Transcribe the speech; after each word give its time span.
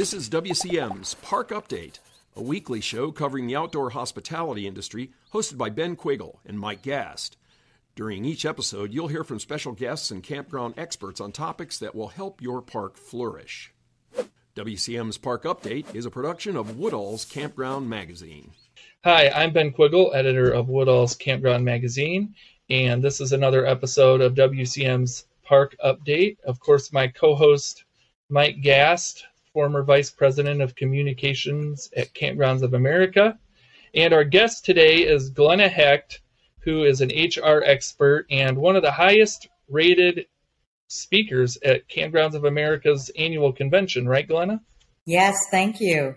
This 0.00 0.14
is 0.14 0.30
WCM's 0.30 1.12
Park 1.16 1.50
Update, 1.50 1.98
a 2.34 2.42
weekly 2.42 2.80
show 2.80 3.12
covering 3.12 3.46
the 3.46 3.56
outdoor 3.56 3.90
hospitality 3.90 4.66
industry, 4.66 5.10
hosted 5.34 5.58
by 5.58 5.68
Ben 5.68 5.94
Quiggle 5.94 6.40
and 6.46 6.58
Mike 6.58 6.80
Gast. 6.80 7.36
During 7.96 8.24
each 8.24 8.46
episode, 8.46 8.94
you'll 8.94 9.08
hear 9.08 9.24
from 9.24 9.38
special 9.38 9.72
guests 9.72 10.10
and 10.10 10.22
campground 10.22 10.72
experts 10.78 11.20
on 11.20 11.32
topics 11.32 11.78
that 11.80 11.94
will 11.94 12.08
help 12.08 12.40
your 12.40 12.62
park 12.62 12.96
flourish. 12.96 13.74
WCM's 14.56 15.18
Park 15.18 15.44
Update 15.44 15.94
is 15.94 16.06
a 16.06 16.10
production 16.10 16.56
of 16.56 16.78
Woodall's 16.78 17.26
Campground 17.26 17.90
Magazine. 17.90 18.52
Hi, 19.04 19.28
I'm 19.28 19.52
Ben 19.52 19.70
Quiggle, 19.70 20.14
editor 20.14 20.50
of 20.50 20.70
Woodall's 20.70 21.14
Campground 21.14 21.62
Magazine, 21.62 22.34
and 22.70 23.04
this 23.04 23.20
is 23.20 23.32
another 23.32 23.66
episode 23.66 24.22
of 24.22 24.32
WCM's 24.32 25.26
Park 25.44 25.76
Update. 25.84 26.40
Of 26.40 26.58
course, 26.58 26.90
my 26.90 27.06
co 27.06 27.34
host, 27.34 27.84
Mike 28.30 28.62
Gast, 28.62 29.26
former 29.52 29.82
Vice 29.82 30.10
President 30.10 30.62
of 30.62 30.74
Communications 30.74 31.90
at 31.96 32.14
Kampgrounds 32.14 32.62
of 32.62 32.74
America. 32.74 33.38
And 33.94 34.14
our 34.14 34.24
guest 34.24 34.64
today 34.64 34.98
is 34.98 35.30
Glenna 35.30 35.68
Hecht, 35.68 36.20
who 36.60 36.84
is 36.84 37.00
an 37.00 37.08
HR 37.08 37.62
expert 37.64 38.26
and 38.30 38.56
one 38.56 38.76
of 38.76 38.82
the 38.82 38.92
highest 38.92 39.48
rated 39.68 40.26
speakers 40.88 41.58
at 41.64 41.88
Kampgrounds 41.88 42.34
of 42.34 42.44
America's 42.44 43.10
annual 43.18 43.52
convention, 43.52 44.08
right, 44.08 44.26
Glenna? 44.26 44.60
Yes, 45.06 45.36
thank 45.50 45.80
you. 45.80 46.14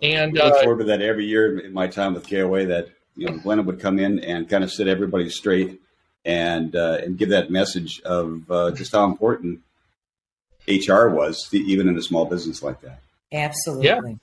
And 0.00 0.38
I 0.38 0.46
look 0.46 0.54
uh, 0.54 0.62
forward 0.62 0.78
to 0.78 0.84
that 0.84 1.02
every 1.02 1.26
year 1.26 1.58
in 1.58 1.72
my 1.72 1.86
time 1.86 2.14
with 2.14 2.28
KOA. 2.28 2.66
That 2.66 2.88
you 3.14 3.26
know, 3.26 3.38
Glenna 3.38 3.62
would 3.62 3.80
come 3.80 3.98
in 3.98 4.18
and 4.20 4.48
kind 4.48 4.64
of 4.64 4.72
set 4.72 4.88
everybody 4.88 5.28
straight 5.28 5.80
and 6.24 6.74
uh, 6.74 6.98
and 7.02 7.16
give 7.16 7.28
that 7.28 7.50
message 7.50 8.00
of 8.02 8.50
uh, 8.50 8.70
just 8.72 8.92
how 8.92 9.04
important 9.04 9.60
HR 10.68 11.08
was, 11.08 11.48
even 11.52 11.88
in 11.88 11.96
a 11.96 12.02
small 12.02 12.24
business 12.24 12.62
like 12.62 12.80
that. 12.82 13.00
Absolutely. 13.32 13.86
Yeah. 13.86 14.16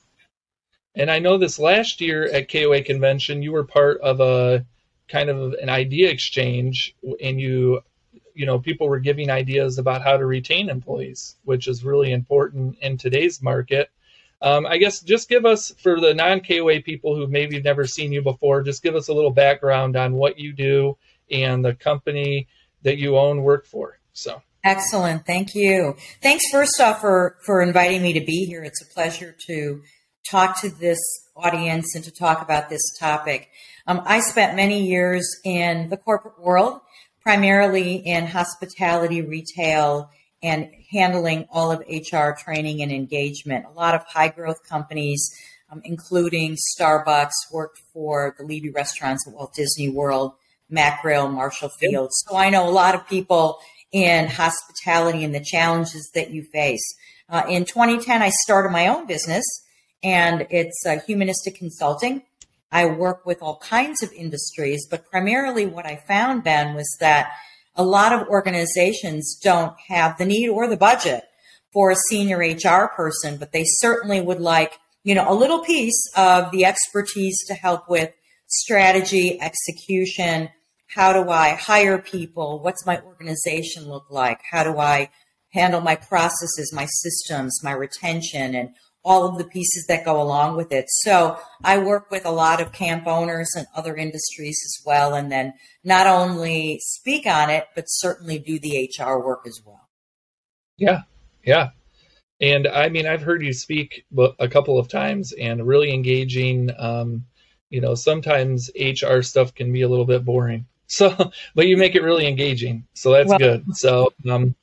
And 0.95 1.11
I 1.11 1.19
know 1.19 1.37
this 1.37 1.59
last 1.59 2.01
year 2.01 2.25
at 2.31 2.51
KOA 2.51 2.83
convention, 2.83 3.41
you 3.41 3.51
were 3.51 3.63
part 3.63 4.01
of 4.01 4.19
a 4.19 4.65
kind 5.07 5.29
of 5.29 5.53
an 5.53 5.69
idea 5.69 6.09
exchange, 6.09 6.95
and 7.21 7.39
you, 7.39 7.81
you 8.33 8.45
know, 8.45 8.59
people 8.59 8.87
were 8.87 8.99
giving 8.99 9.29
ideas 9.29 9.77
about 9.77 10.01
how 10.01 10.17
to 10.17 10.25
retain 10.25 10.69
employees, 10.69 11.35
which 11.43 11.67
is 11.67 11.83
really 11.83 12.11
important 12.11 12.77
in 12.81 12.97
today's 12.97 13.41
market. 13.41 13.89
Um, 14.41 14.65
I 14.65 14.77
guess 14.77 15.01
just 15.01 15.27
give 15.27 15.45
us, 15.45 15.73
for 15.79 15.99
the 15.99 16.13
non 16.13 16.41
KOA 16.41 16.81
people 16.81 17.15
who 17.15 17.27
maybe 17.27 17.61
never 17.61 17.85
seen 17.85 18.11
you 18.11 18.21
before, 18.21 18.63
just 18.63 18.83
give 18.83 18.95
us 18.95 19.09
a 19.09 19.13
little 19.13 19.31
background 19.31 19.95
on 19.95 20.13
what 20.13 20.39
you 20.39 20.53
do 20.53 20.97
and 21.29 21.63
the 21.63 21.75
company 21.75 22.47
that 22.83 22.97
you 22.97 23.17
own 23.17 23.43
work 23.43 23.65
for. 23.65 23.99
So. 24.13 24.41
Excellent. 24.63 25.25
Thank 25.25 25.55
you. 25.55 25.95
Thanks 26.21 26.43
first 26.51 26.81
off 26.81 26.99
for, 26.99 27.37
for 27.45 27.61
inviting 27.61 28.01
me 28.01 28.13
to 28.13 28.19
be 28.19 28.45
here. 28.45 28.61
It's 28.63 28.81
a 28.81 28.93
pleasure 28.93 29.35
to 29.47 29.81
talk 30.29 30.59
to 30.61 30.69
this 30.69 30.99
audience 31.35 31.95
and 31.95 32.03
to 32.03 32.11
talk 32.11 32.41
about 32.41 32.69
this 32.69 32.81
topic. 32.99 33.49
Um, 33.87 34.01
I 34.05 34.19
spent 34.19 34.55
many 34.55 34.85
years 34.85 35.25
in 35.45 35.89
the 35.89 35.97
corporate 35.97 36.39
world, 36.39 36.81
primarily 37.21 37.95
in 37.95 38.27
hospitality, 38.27 39.21
retail, 39.21 40.09
and 40.43 40.69
handling 40.91 41.47
all 41.51 41.71
of 41.71 41.79
HR 41.89 42.31
training 42.37 42.81
and 42.81 42.91
engagement. 42.91 43.65
A 43.65 43.71
lot 43.71 43.95
of 43.95 44.03
high 44.03 44.27
growth 44.27 44.67
companies, 44.67 45.33
um, 45.71 45.81
including 45.85 46.57
Starbucks, 46.77 47.31
worked 47.51 47.79
for 47.93 48.35
the 48.37 48.43
Levy 48.43 48.71
restaurants 48.71 49.25
at 49.25 49.33
Walt 49.33 49.53
Disney 49.53 49.89
World, 49.89 50.33
Macrail, 50.71 51.31
Marshall 51.31 51.69
Field. 51.69 52.09
So 52.11 52.35
I 52.35 52.49
know 52.49 52.67
a 52.67 52.71
lot 52.71 52.93
of 52.93 53.07
people 53.07 53.59
in 53.91 54.27
hospitality 54.27 55.23
and 55.23 55.33
the 55.33 55.43
challenges 55.43 56.09
that 56.13 56.31
you 56.31 56.43
face. 56.43 56.83
Uh, 57.27 57.43
in 57.47 57.65
2010, 57.65 58.21
I 58.21 58.29
started 58.43 58.69
my 58.69 58.87
own 58.87 59.07
business, 59.07 59.45
and 60.03 60.47
it's 60.49 60.85
uh, 60.85 60.97
humanistic 61.05 61.55
consulting. 61.55 62.23
I 62.71 62.85
work 62.85 63.25
with 63.25 63.41
all 63.41 63.57
kinds 63.57 64.03
of 64.03 64.11
industries, 64.13 64.87
but 64.89 65.09
primarily 65.09 65.65
what 65.65 65.85
I 65.85 66.03
found, 66.07 66.43
Ben, 66.43 66.75
was 66.75 66.87
that 66.99 67.31
a 67.75 67.83
lot 67.83 68.13
of 68.13 68.27
organizations 68.27 69.39
don't 69.41 69.73
have 69.87 70.17
the 70.17 70.25
need 70.25 70.49
or 70.49 70.67
the 70.67 70.77
budget 70.77 71.23
for 71.71 71.91
a 71.91 71.95
senior 72.09 72.37
HR 72.37 72.87
person, 72.87 73.37
but 73.37 73.51
they 73.51 73.63
certainly 73.65 74.21
would 74.21 74.39
like, 74.39 74.79
you 75.03 75.15
know, 75.15 75.25
a 75.27 75.33
little 75.33 75.59
piece 75.63 76.01
of 76.15 76.51
the 76.51 76.65
expertise 76.65 77.37
to 77.47 77.53
help 77.53 77.89
with 77.89 78.11
strategy, 78.47 79.39
execution, 79.41 80.49
how 80.95 81.13
do 81.13 81.29
I 81.29 81.51
hire 81.51 81.99
people? 81.99 82.59
What's 82.61 82.85
my 82.85 83.01
organization 83.01 83.87
look 83.87 84.07
like? 84.09 84.39
How 84.49 84.63
do 84.63 84.79
I 84.79 85.09
handle 85.51 85.81
my 85.81 85.95
processes, 85.95 86.71
my 86.73 86.85
systems, 86.85 87.63
my 87.63 87.71
retention, 87.71 88.55
and 88.55 88.69
all 89.03 89.25
of 89.25 89.37
the 89.37 89.45
pieces 89.45 89.85
that 89.87 90.05
go 90.05 90.21
along 90.21 90.57
with 90.57 90.71
it. 90.71 90.85
So 90.89 91.39
I 91.63 91.77
work 91.77 92.11
with 92.11 92.25
a 92.25 92.31
lot 92.31 92.61
of 92.61 92.71
camp 92.71 93.07
owners 93.07 93.49
and 93.55 93.65
other 93.75 93.95
industries 93.95 94.59
as 94.65 94.85
well, 94.85 95.13
and 95.13 95.31
then 95.31 95.53
not 95.83 96.05
only 96.05 96.79
speak 96.81 97.25
on 97.25 97.49
it, 97.49 97.67
but 97.75 97.85
certainly 97.87 98.39
do 98.39 98.59
the 98.59 98.89
HR 98.97 99.19
work 99.19 99.43
as 99.47 99.61
well. 99.65 99.89
Yeah, 100.77 101.01
yeah. 101.43 101.69
And 102.41 102.67
I 102.67 102.89
mean, 102.89 103.05
I've 103.05 103.21
heard 103.21 103.43
you 103.43 103.53
speak 103.53 104.05
a 104.39 104.47
couple 104.47 104.79
of 104.79 104.87
times 104.87 105.33
and 105.33 105.67
really 105.67 105.93
engaging. 105.93 106.71
Um, 106.77 107.25
you 107.69 107.81
know, 107.81 107.95
sometimes 107.95 108.71
HR 108.79 109.21
stuff 109.21 109.53
can 109.53 109.71
be 109.71 109.81
a 109.81 109.89
little 109.89 110.05
bit 110.05 110.25
boring. 110.25 110.65
So, 110.89 111.31
but 111.55 111.67
you 111.67 111.77
make 111.77 111.95
it 111.95 112.03
really 112.03 112.27
engaging. 112.27 112.85
So 112.93 113.11
that's 113.11 113.29
well, 113.29 113.39
good. 113.39 113.65
So, 113.77 114.11
um, 114.29 114.55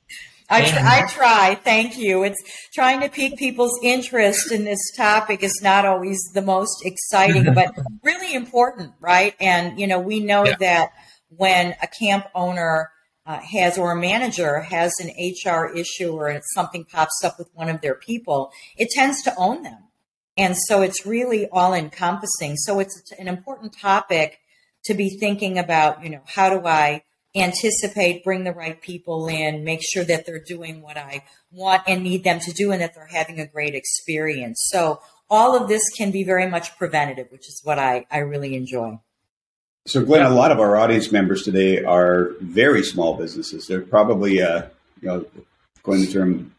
I, 0.49 0.63
tr- 0.63 0.79
I 0.79 1.07
try. 1.09 1.55
Thank 1.55 1.97
you. 1.97 2.23
It's 2.23 2.41
trying 2.73 3.01
to 3.01 3.09
pique 3.09 3.37
people's 3.37 3.77
interest 3.83 4.51
in 4.51 4.63
this 4.63 4.79
topic 4.95 5.43
is 5.43 5.59
not 5.61 5.85
always 5.85 6.17
the 6.33 6.41
most 6.41 6.85
exciting, 6.85 7.53
but 7.55 7.75
really 8.01 8.33
important, 8.33 8.93
right? 9.01 9.35
And, 9.41 9.77
you 9.77 9.87
know, 9.87 9.99
we 9.99 10.21
know 10.21 10.45
yeah. 10.45 10.55
that 10.59 10.91
when 11.35 11.75
a 11.81 11.87
camp 11.87 12.27
owner 12.33 12.91
uh, 13.25 13.39
has 13.39 13.77
or 13.77 13.91
a 13.91 13.95
manager 13.95 14.61
has 14.61 14.93
an 15.01 15.09
HR 15.09 15.65
issue 15.75 16.11
or 16.11 16.39
something 16.53 16.85
pops 16.85 17.25
up 17.25 17.37
with 17.37 17.49
one 17.53 17.67
of 17.67 17.81
their 17.81 17.95
people, 17.95 18.53
it 18.77 18.87
tends 18.89 19.21
to 19.23 19.35
own 19.35 19.63
them. 19.63 19.79
And 20.37 20.55
so 20.55 20.81
it's 20.81 21.05
really 21.05 21.49
all 21.49 21.73
encompassing. 21.73 22.55
So 22.55 22.79
it's 22.79 23.11
an 23.19 23.27
important 23.27 23.77
topic 23.77 24.39
to 24.85 24.93
be 24.93 25.17
thinking 25.17 25.57
about, 25.57 26.03
you 26.03 26.09
know, 26.09 26.21
how 26.25 26.49
do 26.49 26.65
I 26.65 27.03
anticipate, 27.35 28.23
bring 28.23 28.43
the 28.43 28.51
right 28.51 28.81
people 28.81 29.27
in, 29.27 29.63
make 29.63 29.81
sure 29.83 30.03
that 30.03 30.25
they're 30.25 30.43
doing 30.43 30.81
what 30.81 30.97
I 30.97 31.23
want 31.51 31.83
and 31.87 32.03
need 32.03 32.23
them 32.23 32.39
to 32.39 32.51
do 32.51 32.71
and 32.71 32.81
that 32.81 32.95
they're 32.95 33.07
having 33.07 33.39
a 33.39 33.45
great 33.45 33.75
experience. 33.75 34.67
So 34.69 35.01
all 35.29 35.55
of 35.55 35.67
this 35.67 35.81
can 35.95 36.11
be 36.11 36.23
very 36.23 36.49
much 36.49 36.77
preventative, 36.77 37.27
which 37.31 37.47
is 37.47 37.61
what 37.63 37.79
I, 37.79 38.05
I 38.09 38.19
really 38.19 38.55
enjoy. 38.55 38.99
So, 39.85 40.03
Glenn, 40.03 40.25
a 40.25 40.29
lot 40.29 40.51
of 40.51 40.59
our 40.59 40.75
audience 40.75 41.13
members 41.13 41.43
today 41.43 41.83
are 41.83 42.31
very 42.41 42.83
small 42.83 43.15
businesses. 43.15 43.67
They're 43.67 43.81
probably, 43.81 44.41
uh, 44.41 44.63
you 45.01 45.07
know, 45.07 45.25
going 45.83 46.01
the 46.01 46.11
term 46.11 46.53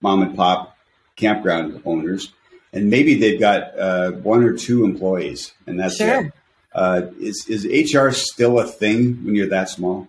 mom 0.00 0.22
and 0.22 0.36
pop 0.36 0.76
campground 1.14 1.80
owners, 1.84 2.32
and 2.72 2.90
maybe 2.90 3.14
they've 3.14 3.38
got 3.38 3.78
uh, 3.78 4.10
one 4.10 4.42
or 4.42 4.54
two 4.56 4.84
employees, 4.84 5.52
and 5.64 5.78
that's 5.78 5.98
sure. 5.98 6.26
it. 6.26 6.32
Uh, 6.74 7.02
is 7.20 7.46
is 7.48 7.66
HR 7.66 8.10
still 8.10 8.58
a 8.58 8.66
thing 8.66 9.24
when 9.24 9.34
you're 9.34 9.48
that 9.48 9.68
small? 9.68 10.08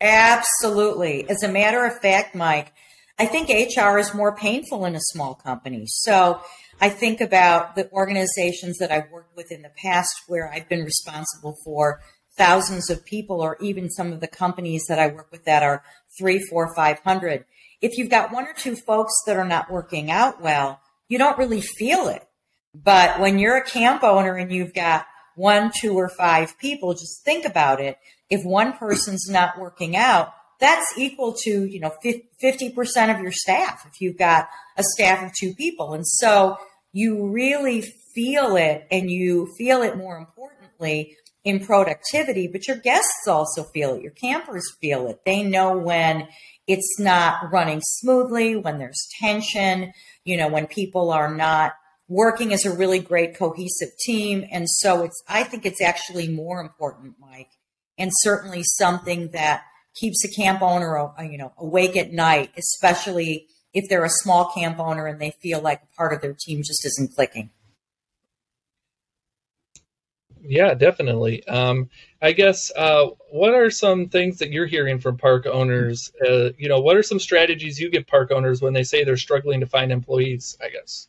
Absolutely. 0.00 1.28
As 1.28 1.42
a 1.42 1.48
matter 1.48 1.84
of 1.84 1.98
fact, 2.00 2.34
Mike, 2.34 2.72
I 3.18 3.26
think 3.26 3.48
HR 3.48 3.98
is 3.98 4.14
more 4.14 4.34
painful 4.34 4.84
in 4.84 4.96
a 4.96 5.00
small 5.00 5.34
company. 5.34 5.84
So 5.86 6.40
I 6.80 6.88
think 6.88 7.20
about 7.20 7.76
the 7.76 7.90
organizations 7.92 8.78
that 8.78 8.90
I've 8.90 9.10
worked 9.10 9.36
with 9.36 9.52
in 9.52 9.62
the 9.62 9.70
past 9.76 10.12
where 10.26 10.50
I've 10.52 10.68
been 10.68 10.84
responsible 10.84 11.56
for 11.64 12.00
thousands 12.36 12.90
of 12.90 13.04
people, 13.04 13.40
or 13.40 13.56
even 13.60 13.90
some 13.90 14.12
of 14.12 14.20
the 14.20 14.26
companies 14.26 14.84
that 14.88 14.98
I 14.98 15.08
work 15.08 15.30
with 15.30 15.44
that 15.44 15.62
are 15.62 15.84
three, 16.18 16.40
four, 16.40 16.74
five 16.74 16.98
hundred. 17.00 17.44
If 17.80 17.98
you've 17.98 18.10
got 18.10 18.32
one 18.32 18.46
or 18.46 18.54
two 18.54 18.74
folks 18.74 19.12
that 19.26 19.36
are 19.36 19.44
not 19.44 19.70
working 19.70 20.10
out 20.10 20.40
well, 20.40 20.80
you 21.08 21.18
don't 21.18 21.38
really 21.38 21.60
feel 21.60 22.08
it. 22.08 22.26
But 22.74 23.20
when 23.20 23.38
you're 23.38 23.58
a 23.58 23.64
camp 23.64 24.02
owner 24.02 24.34
and 24.34 24.50
you've 24.50 24.72
got 24.72 25.06
one, 25.42 25.72
two, 25.80 25.94
or 25.94 26.08
five 26.08 26.56
people, 26.60 26.94
just 26.94 27.24
think 27.24 27.44
about 27.44 27.80
it. 27.80 27.98
If 28.30 28.44
one 28.44 28.74
person's 28.74 29.28
not 29.28 29.58
working 29.58 29.96
out, 29.96 30.32
that's 30.60 30.96
equal 30.96 31.34
to, 31.42 31.64
you 31.64 31.80
know, 31.80 31.92
50% 32.04 33.12
of 33.12 33.20
your 33.20 33.32
staff 33.32 33.84
if 33.92 34.00
you've 34.00 34.16
got 34.16 34.48
a 34.76 34.84
staff 34.94 35.26
of 35.26 35.32
two 35.34 35.52
people. 35.54 35.94
And 35.94 36.06
so 36.06 36.58
you 36.92 37.28
really 37.28 37.80
feel 38.14 38.54
it 38.54 38.86
and 38.88 39.10
you 39.10 39.48
feel 39.58 39.82
it 39.82 39.96
more 39.96 40.16
importantly 40.16 41.16
in 41.42 41.58
productivity, 41.58 42.46
but 42.46 42.68
your 42.68 42.76
guests 42.76 43.26
also 43.26 43.64
feel 43.64 43.94
it. 43.94 44.02
Your 44.02 44.12
campers 44.12 44.76
feel 44.80 45.08
it. 45.08 45.24
They 45.26 45.42
know 45.42 45.76
when 45.76 46.28
it's 46.68 47.00
not 47.00 47.52
running 47.52 47.80
smoothly, 47.82 48.54
when 48.54 48.78
there's 48.78 49.08
tension, 49.18 49.92
you 50.24 50.36
know, 50.36 50.46
when 50.46 50.68
people 50.68 51.10
are 51.10 51.34
not 51.34 51.72
working 52.12 52.52
as 52.52 52.66
a 52.66 52.76
really 52.76 52.98
great 52.98 53.34
cohesive 53.36 53.88
team. 54.04 54.44
And 54.52 54.68
so 54.68 55.02
it's, 55.02 55.22
I 55.28 55.44
think 55.44 55.64
it's 55.64 55.80
actually 55.80 56.28
more 56.28 56.60
important, 56.60 57.14
Mike, 57.18 57.50
and 57.98 58.10
certainly 58.20 58.62
something 58.62 59.30
that 59.32 59.64
keeps 59.94 60.24
a 60.24 60.28
camp 60.28 60.62
owner, 60.62 60.98
uh, 60.98 61.22
you 61.22 61.38
know, 61.38 61.52
awake 61.58 61.96
at 61.96 62.12
night, 62.12 62.50
especially 62.56 63.46
if 63.72 63.88
they're 63.88 64.04
a 64.04 64.10
small 64.10 64.50
camp 64.54 64.78
owner 64.78 65.06
and 65.06 65.20
they 65.20 65.32
feel 65.42 65.60
like 65.60 65.80
part 65.96 66.12
of 66.12 66.20
their 66.20 66.36
team 66.38 66.62
just 66.62 66.84
isn't 66.84 67.14
clicking. 67.14 67.50
Yeah, 70.44 70.74
definitely. 70.74 71.46
Um, 71.46 71.88
I 72.20 72.32
guess 72.32 72.72
uh, 72.76 73.06
what 73.30 73.54
are 73.54 73.70
some 73.70 74.08
things 74.08 74.38
that 74.38 74.50
you're 74.50 74.66
hearing 74.66 74.98
from 74.98 75.16
park 75.16 75.46
owners? 75.46 76.10
Uh, 76.20 76.50
you 76.58 76.68
know, 76.68 76.80
what 76.80 76.96
are 76.96 77.02
some 77.02 77.20
strategies 77.20 77.78
you 77.78 77.88
give 77.88 78.06
park 78.06 78.32
owners 78.32 78.60
when 78.60 78.72
they 78.72 78.82
say 78.82 79.04
they're 79.04 79.16
struggling 79.16 79.60
to 79.60 79.66
find 79.66 79.92
employees? 79.92 80.58
I 80.60 80.68
guess. 80.68 81.06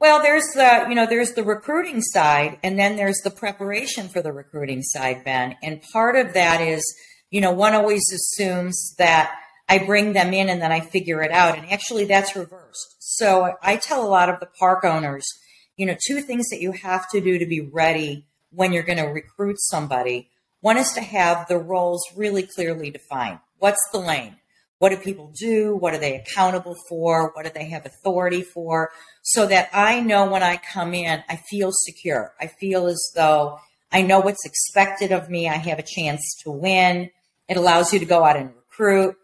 Well, 0.00 0.22
there's 0.22 0.46
the 0.54 0.86
you 0.88 0.94
know 0.94 1.06
there's 1.06 1.32
the 1.32 1.42
recruiting 1.42 2.00
side, 2.02 2.58
and 2.62 2.78
then 2.78 2.96
there's 2.96 3.20
the 3.24 3.30
preparation 3.30 4.08
for 4.08 4.22
the 4.22 4.32
recruiting 4.32 4.82
side, 4.82 5.24
Ben. 5.24 5.56
And 5.62 5.82
part 5.92 6.14
of 6.14 6.34
that 6.34 6.60
is 6.60 6.82
you 7.30 7.40
know 7.40 7.52
one 7.52 7.74
always 7.74 8.04
assumes 8.12 8.94
that 8.98 9.34
I 9.68 9.78
bring 9.78 10.12
them 10.12 10.32
in 10.32 10.48
and 10.48 10.62
then 10.62 10.72
I 10.72 10.80
figure 10.80 11.22
it 11.22 11.32
out, 11.32 11.58
and 11.58 11.70
actually 11.70 12.04
that's 12.04 12.36
reversed. 12.36 12.96
So 13.00 13.54
I 13.60 13.76
tell 13.76 14.06
a 14.06 14.08
lot 14.08 14.28
of 14.28 14.38
the 14.38 14.46
park 14.46 14.84
owners, 14.84 15.26
you 15.76 15.84
know, 15.84 15.96
two 16.06 16.20
things 16.20 16.46
that 16.50 16.60
you 16.60 16.72
have 16.72 17.08
to 17.10 17.20
do 17.20 17.38
to 17.38 17.46
be 17.46 17.60
ready 17.60 18.26
when 18.50 18.72
you're 18.72 18.84
going 18.84 18.98
to 18.98 19.04
recruit 19.04 19.56
somebody. 19.58 20.30
One 20.60 20.76
is 20.76 20.92
to 20.92 21.00
have 21.00 21.48
the 21.48 21.58
roles 21.58 22.02
really 22.16 22.44
clearly 22.44 22.90
defined. 22.90 23.40
What's 23.58 23.84
the 23.92 23.98
lane? 23.98 24.36
What 24.78 24.90
do 24.90 24.96
people 24.96 25.32
do? 25.38 25.76
What 25.76 25.94
are 25.94 25.98
they 25.98 26.14
accountable 26.16 26.76
for? 26.88 27.32
What 27.34 27.44
do 27.44 27.50
they 27.52 27.68
have 27.70 27.84
authority 27.84 28.42
for? 28.42 28.90
So 29.22 29.46
that 29.46 29.68
I 29.72 30.00
know 30.00 30.30
when 30.30 30.42
I 30.42 30.56
come 30.56 30.94
in, 30.94 31.22
I 31.28 31.36
feel 31.50 31.70
secure. 31.72 32.32
I 32.40 32.46
feel 32.46 32.86
as 32.86 33.10
though 33.14 33.58
I 33.90 34.02
know 34.02 34.20
what's 34.20 34.44
expected 34.44 35.12
of 35.12 35.28
me. 35.28 35.48
I 35.48 35.54
have 35.54 35.78
a 35.78 35.82
chance 35.82 36.22
to 36.44 36.50
win. 36.50 37.10
It 37.48 37.56
allows 37.56 37.92
you 37.92 37.98
to 37.98 38.04
go 38.04 38.24
out 38.24 38.36
and 38.36 38.54
recruit. 38.54 39.16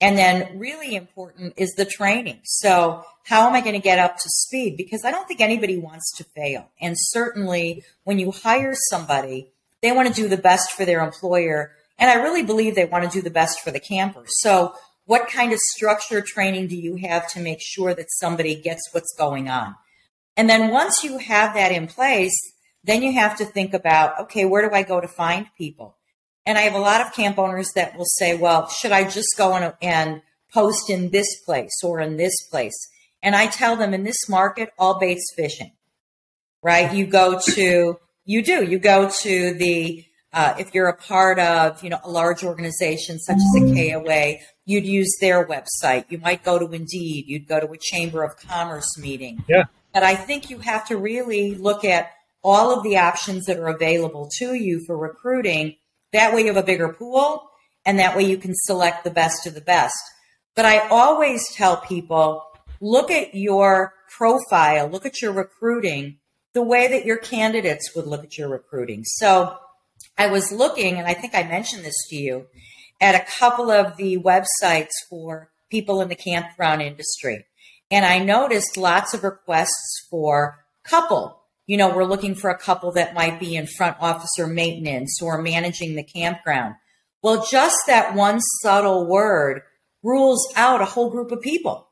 And 0.00 0.18
then, 0.18 0.58
really 0.58 0.96
important 0.96 1.54
is 1.56 1.74
the 1.76 1.84
training. 1.84 2.40
So, 2.42 3.04
how 3.24 3.46
am 3.46 3.54
I 3.54 3.60
going 3.60 3.74
to 3.74 3.80
get 3.80 4.00
up 4.00 4.16
to 4.16 4.28
speed? 4.28 4.76
Because 4.76 5.04
I 5.04 5.12
don't 5.12 5.28
think 5.28 5.40
anybody 5.40 5.78
wants 5.78 6.12
to 6.16 6.24
fail. 6.24 6.68
And 6.80 6.96
certainly, 6.98 7.84
when 8.02 8.18
you 8.18 8.32
hire 8.32 8.74
somebody, 8.90 9.52
they 9.80 9.92
want 9.92 10.08
to 10.08 10.14
do 10.14 10.28
the 10.28 10.36
best 10.36 10.72
for 10.72 10.84
their 10.84 11.04
employer. 11.04 11.70
And 11.98 12.10
I 12.10 12.14
really 12.14 12.42
believe 12.42 12.74
they 12.74 12.84
want 12.84 13.04
to 13.04 13.10
do 13.10 13.22
the 13.22 13.30
best 13.30 13.60
for 13.60 13.70
the 13.70 13.78
camper. 13.78 14.24
So, 14.26 14.74
what 15.04 15.28
kind 15.28 15.52
of 15.52 15.58
structure 15.58 16.20
training 16.20 16.68
do 16.68 16.76
you 16.76 16.96
have 16.96 17.28
to 17.32 17.40
make 17.40 17.58
sure 17.60 17.94
that 17.94 18.06
somebody 18.20 18.54
gets 18.54 18.88
what's 18.92 19.14
going 19.16 19.48
on? 19.48 19.74
And 20.36 20.48
then 20.48 20.70
once 20.70 21.02
you 21.02 21.18
have 21.18 21.54
that 21.54 21.72
in 21.72 21.86
place, 21.86 22.34
then 22.84 23.02
you 23.02 23.12
have 23.12 23.36
to 23.38 23.44
think 23.44 23.74
about, 23.74 24.18
okay, 24.20 24.44
where 24.44 24.68
do 24.68 24.74
I 24.74 24.82
go 24.82 25.00
to 25.00 25.08
find 25.08 25.46
people? 25.58 25.96
And 26.46 26.58
I 26.58 26.62
have 26.62 26.74
a 26.74 26.78
lot 26.78 27.00
of 27.00 27.12
camp 27.12 27.38
owners 27.38 27.70
that 27.74 27.96
will 27.96 28.06
say, 28.06 28.36
well, 28.36 28.68
should 28.68 28.92
I 28.92 29.08
just 29.08 29.28
go 29.36 29.54
and, 29.54 29.74
and 29.80 30.22
post 30.52 30.90
in 30.90 31.10
this 31.10 31.40
place 31.44 31.82
or 31.84 32.00
in 32.00 32.16
this 32.16 32.34
place? 32.50 32.74
And 33.22 33.36
I 33.36 33.46
tell 33.46 33.76
them 33.76 33.94
in 33.94 34.02
this 34.02 34.28
market, 34.28 34.70
all 34.78 34.98
baits 34.98 35.32
fishing, 35.36 35.72
right? 36.62 36.92
You 36.92 37.06
go 37.06 37.38
to, 37.54 37.98
you 38.24 38.42
do, 38.42 38.64
you 38.64 38.78
go 38.78 39.08
to 39.20 39.54
the, 39.54 40.04
uh, 40.32 40.54
if 40.58 40.74
you're 40.74 40.88
a 40.88 40.96
part 40.96 41.38
of, 41.38 41.84
you 41.84 41.90
know, 41.90 42.00
a 42.02 42.10
large 42.10 42.42
organization 42.42 43.20
such 43.20 43.36
as 43.36 43.62
a 43.62 43.92
KOA, 43.92 44.38
you'd 44.64 44.86
use 44.86 45.12
their 45.20 45.46
website. 45.46 46.04
You 46.08 46.18
might 46.18 46.44
go 46.44 46.58
to 46.58 46.72
Indeed. 46.72 47.24
You'd 47.26 47.48
go 47.48 47.60
to 47.60 47.70
a 47.70 47.78
Chamber 47.78 48.22
of 48.22 48.36
Commerce 48.36 48.98
meeting. 48.98 49.44
Yeah. 49.48 49.64
But 49.92 50.02
I 50.02 50.14
think 50.14 50.50
you 50.50 50.58
have 50.58 50.86
to 50.88 50.96
really 50.96 51.54
look 51.54 51.84
at 51.84 52.12
all 52.42 52.76
of 52.76 52.82
the 52.82 52.98
options 52.98 53.46
that 53.46 53.58
are 53.58 53.68
available 53.68 54.28
to 54.38 54.54
you 54.54 54.82
for 54.86 54.96
recruiting. 54.96 55.76
That 56.12 56.34
way 56.34 56.42
you 56.42 56.46
have 56.48 56.56
a 56.56 56.62
bigger 56.62 56.92
pool 56.92 57.50
and 57.84 57.98
that 57.98 58.16
way 58.16 58.24
you 58.24 58.38
can 58.38 58.52
select 58.54 59.04
the 59.04 59.10
best 59.10 59.46
of 59.46 59.54
the 59.54 59.60
best. 59.60 59.98
But 60.54 60.64
I 60.64 60.88
always 60.88 61.52
tell 61.54 61.76
people 61.78 62.44
look 62.80 63.10
at 63.10 63.34
your 63.34 63.94
profile, 64.16 64.88
look 64.88 65.06
at 65.06 65.22
your 65.22 65.32
recruiting 65.32 66.18
the 66.52 66.62
way 66.62 66.88
that 66.88 67.06
your 67.06 67.16
candidates 67.16 67.94
would 67.96 68.06
look 68.06 68.24
at 68.24 68.36
your 68.36 68.48
recruiting. 68.48 69.04
So 69.04 69.56
I 70.18 70.26
was 70.26 70.52
looking, 70.52 70.98
and 70.98 71.06
I 71.06 71.14
think 71.14 71.34
I 71.34 71.42
mentioned 71.44 71.84
this 71.84 71.96
to 72.10 72.16
you, 72.16 72.46
at 73.02 73.16
a 73.16 73.26
couple 73.38 73.70
of 73.70 73.96
the 73.96 74.16
websites 74.16 74.92
for 75.10 75.50
people 75.70 76.00
in 76.00 76.08
the 76.08 76.14
campground 76.14 76.80
industry. 76.80 77.44
And 77.90 78.06
I 78.06 78.20
noticed 78.20 78.76
lots 78.76 79.12
of 79.12 79.24
requests 79.24 80.06
for 80.08 80.64
couple. 80.84 81.40
You 81.66 81.76
know, 81.76 81.94
we're 81.94 82.04
looking 82.04 82.34
for 82.34 82.48
a 82.48 82.58
couple 82.58 82.92
that 82.92 83.14
might 83.14 83.38
be 83.38 83.56
in 83.56 83.66
front 83.66 83.96
office 84.00 84.30
or 84.38 84.46
maintenance 84.46 85.20
or 85.20 85.42
managing 85.42 85.96
the 85.96 86.04
campground. 86.04 86.76
Well, 87.22 87.46
just 87.50 87.76
that 87.88 88.14
one 88.14 88.40
subtle 88.62 89.06
word 89.06 89.62
rules 90.02 90.52
out 90.56 90.80
a 90.80 90.86
whole 90.86 91.10
group 91.10 91.32
of 91.32 91.40
people. 91.40 91.88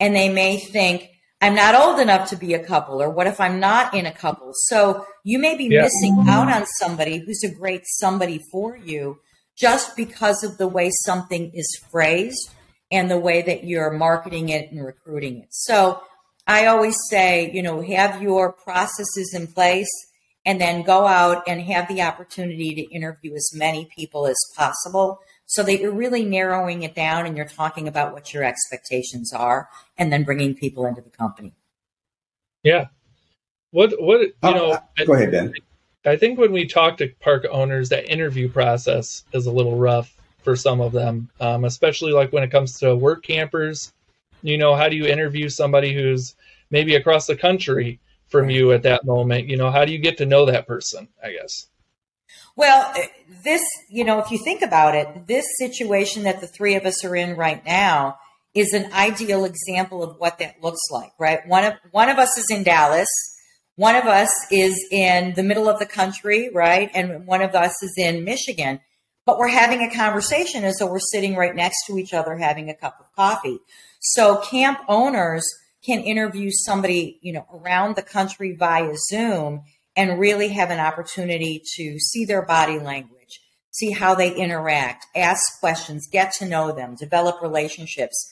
And 0.00 0.14
they 0.14 0.28
may 0.28 0.58
think, 0.58 1.08
I'm 1.40 1.54
not 1.54 1.74
old 1.74 1.98
enough 1.98 2.30
to 2.30 2.36
be 2.36 2.54
a 2.54 2.64
couple, 2.64 3.02
or 3.02 3.10
what 3.10 3.26
if 3.26 3.40
I'm 3.40 3.58
not 3.58 3.94
in 3.94 4.06
a 4.06 4.12
couple? 4.12 4.52
So 4.54 5.06
you 5.24 5.40
may 5.40 5.56
be 5.56 5.64
yeah. 5.64 5.82
missing 5.82 6.24
out 6.28 6.52
on 6.52 6.66
somebody 6.78 7.18
who's 7.18 7.42
a 7.42 7.52
great 7.52 7.82
somebody 7.84 8.40
for 8.50 8.76
you 8.76 9.18
just 9.56 9.96
because 9.96 10.42
of 10.42 10.58
the 10.58 10.68
way 10.68 10.90
something 11.04 11.50
is 11.54 11.80
phrased 11.90 12.50
and 12.90 13.10
the 13.10 13.18
way 13.18 13.42
that 13.42 13.64
you're 13.64 13.90
marketing 13.90 14.50
it 14.50 14.70
and 14.70 14.84
recruiting 14.84 15.38
it. 15.38 15.48
So 15.50 16.02
I 16.46 16.66
always 16.66 16.96
say, 17.08 17.50
you 17.52 17.62
know, 17.62 17.80
have 17.82 18.20
your 18.20 18.52
processes 18.52 19.32
in 19.34 19.46
place 19.46 19.90
and 20.44 20.60
then 20.60 20.82
go 20.82 21.06
out 21.06 21.44
and 21.46 21.62
have 21.62 21.88
the 21.88 22.02
opportunity 22.02 22.74
to 22.74 22.94
interview 22.94 23.34
as 23.34 23.50
many 23.54 23.88
people 23.96 24.26
as 24.26 24.36
possible 24.56 25.20
so 25.46 25.62
that 25.62 25.80
you're 25.80 25.94
really 25.94 26.24
narrowing 26.24 26.82
it 26.82 26.94
down 26.94 27.26
and 27.26 27.36
you're 27.36 27.46
talking 27.46 27.86
about 27.86 28.12
what 28.12 28.34
your 28.34 28.42
expectations 28.42 29.32
are 29.32 29.68
and 29.96 30.12
then 30.12 30.24
bringing 30.24 30.54
people 30.54 30.84
into 30.86 31.00
the 31.00 31.10
company. 31.10 31.52
Yeah. 32.62 32.86
What, 33.70 33.92
what, 34.02 34.20
you 34.20 34.32
oh, 34.42 34.52
know, 34.52 34.78
go 35.06 35.14
ahead, 35.14 35.30
Ben. 35.30 35.54
I 36.04 36.16
think 36.16 36.38
when 36.38 36.52
we 36.52 36.66
talk 36.66 36.96
to 36.98 37.08
park 37.20 37.46
owners, 37.50 37.88
that 37.90 38.10
interview 38.10 38.48
process 38.48 39.24
is 39.32 39.46
a 39.46 39.52
little 39.52 39.76
rough 39.76 40.14
for 40.42 40.56
some 40.56 40.80
of 40.80 40.92
them, 40.92 41.30
um, 41.40 41.64
especially 41.64 42.12
like 42.12 42.32
when 42.32 42.42
it 42.42 42.50
comes 42.50 42.80
to 42.80 42.96
work 42.96 43.22
campers. 43.22 43.92
You 44.42 44.58
know, 44.58 44.74
how 44.74 44.88
do 44.88 44.96
you 44.96 45.06
interview 45.06 45.48
somebody 45.48 45.94
who's 45.94 46.34
maybe 46.70 46.96
across 46.96 47.26
the 47.26 47.36
country 47.36 48.00
from 48.26 48.50
you 48.50 48.72
at 48.72 48.82
that 48.82 49.04
moment? 49.04 49.48
You 49.48 49.56
know, 49.56 49.70
how 49.70 49.84
do 49.84 49.92
you 49.92 49.98
get 49.98 50.18
to 50.18 50.26
know 50.26 50.46
that 50.46 50.66
person? 50.66 51.08
I 51.22 51.32
guess. 51.32 51.68
Well, 52.56 52.92
this, 53.44 53.62
you 53.88 54.04
know, 54.04 54.18
if 54.18 54.30
you 54.30 54.38
think 54.38 54.62
about 54.62 54.94
it, 54.94 55.26
this 55.26 55.46
situation 55.58 56.24
that 56.24 56.40
the 56.40 56.46
three 56.46 56.74
of 56.74 56.84
us 56.84 57.04
are 57.04 57.14
in 57.14 57.36
right 57.36 57.64
now 57.64 58.18
is 58.54 58.74
an 58.74 58.92
ideal 58.92 59.44
example 59.44 60.02
of 60.02 60.16
what 60.18 60.38
that 60.38 60.62
looks 60.62 60.82
like, 60.90 61.12
right? 61.18 61.46
One 61.46 61.64
of 61.64 61.74
one 61.92 62.08
of 62.08 62.18
us 62.18 62.36
is 62.36 62.46
in 62.50 62.64
Dallas 62.64 63.08
one 63.76 63.96
of 63.96 64.04
us 64.04 64.30
is 64.50 64.74
in 64.90 65.34
the 65.34 65.42
middle 65.42 65.68
of 65.68 65.78
the 65.78 65.86
country, 65.86 66.50
right? 66.52 66.90
And 66.94 67.26
one 67.26 67.42
of 67.42 67.54
us 67.54 67.82
is 67.82 67.94
in 67.96 68.24
Michigan. 68.24 68.80
But 69.24 69.38
we're 69.38 69.48
having 69.48 69.82
a 69.82 69.94
conversation 69.94 70.64
and 70.64 70.74
so 70.74 70.86
we're 70.86 70.98
sitting 70.98 71.36
right 71.36 71.54
next 71.54 71.86
to 71.86 71.96
each 71.96 72.12
other 72.12 72.36
having 72.36 72.68
a 72.68 72.74
cup 72.74 72.96
of 72.98 73.06
coffee. 73.14 73.58
So 74.00 74.38
camp 74.38 74.80
owners 74.88 75.44
can 75.84 76.00
interview 76.00 76.50
somebody, 76.50 77.18
you 77.22 77.32
know, 77.32 77.46
around 77.52 77.96
the 77.96 78.02
country 78.02 78.56
via 78.56 78.94
Zoom 78.96 79.62
and 79.96 80.18
really 80.18 80.48
have 80.48 80.70
an 80.70 80.80
opportunity 80.80 81.62
to 81.76 81.98
see 81.98 82.24
their 82.24 82.42
body 82.42 82.78
language, 82.78 83.40
see 83.70 83.90
how 83.90 84.14
they 84.14 84.34
interact, 84.34 85.06
ask 85.14 85.60
questions, 85.60 86.08
get 86.10 86.32
to 86.32 86.48
know 86.48 86.72
them, 86.72 86.96
develop 86.96 87.40
relationships. 87.42 88.28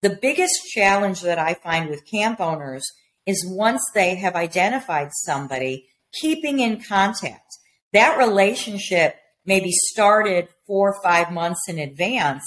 The 0.00 0.18
biggest 0.20 0.66
challenge 0.72 1.20
that 1.22 1.38
I 1.38 1.54
find 1.54 1.88
with 1.88 2.10
camp 2.10 2.40
owners 2.40 2.84
is 3.26 3.46
once 3.48 3.82
they 3.94 4.16
have 4.16 4.34
identified 4.34 5.10
somebody, 5.12 5.86
keeping 6.20 6.60
in 6.60 6.82
contact. 6.82 7.58
That 7.92 8.18
relationship 8.18 9.16
may 9.44 9.60
be 9.60 9.72
started 9.72 10.48
four 10.66 10.90
or 10.90 11.02
five 11.02 11.32
months 11.32 11.68
in 11.68 11.78
advance, 11.78 12.44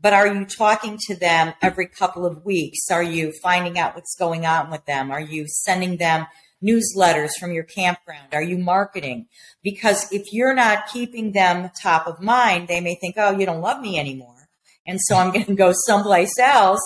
but 0.00 0.12
are 0.12 0.26
you 0.26 0.44
talking 0.44 0.98
to 1.06 1.16
them 1.16 1.54
every 1.62 1.86
couple 1.86 2.26
of 2.26 2.44
weeks? 2.44 2.90
Are 2.90 3.02
you 3.02 3.32
finding 3.42 3.78
out 3.78 3.94
what's 3.94 4.16
going 4.18 4.46
on 4.46 4.70
with 4.70 4.84
them? 4.86 5.10
Are 5.10 5.20
you 5.20 5.46
sending 5.46 5.96
them 5.96 6.26
newsletters 6.62 7.30
from 7.38 7.52
your 7.52 7.64
campground? 7.64 8.32
Are 8.32 8.42
you 8.42 8.58
marketing? 8.58 9.26
Because 9.62 10.10
if 10.12 10.32
you're 10.32 10.54
not 10.54 10.88
keeping 10.88 11.32
them 11.32 11.70
top 11.82 12.06
of 12.06 12.20
mind, 12.20 12.68
they 12.68 12.80
may 12.80 12.94
think, 12.94 13.16
oh, 13.18 13.36
you 13.36 13.46
don't 13.46 13.60
love 13.60 13.80
me 13.80 13.98
anymore. 13.98 14.48
And 14.86 15.00
so 15.00 15.16
I'm 15.16 15.32
going 15.32 15.46
to 15.46 15.54
go 15.54 15.72
someplace 15.86 16.38
else 16.38 16.80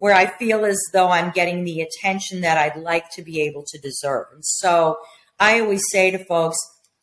where 0.00 0.14
I 0.14 0.26
feel 0.26 0.64
as 0.64 0.80
though 0.94 1.10
I'm 1.10 1.30
getting 1.30 1.62
the 1.62 1.82
attention 1.82 2.40
that 2.40 2.56
I'd 2.56 2.80
like 2.80 3.10
to 3.12 3.22
be 3.22 3.42
able 3.42 3.64
to 3.68 3.78
deserve. 3.78 4.26
And 4.32 4.44
so 4.44 4.98
I 5.38 5.60
always 5.60 5.82
say 5.92 6.10
to 6.10 6.24
folks, 6.24 6.56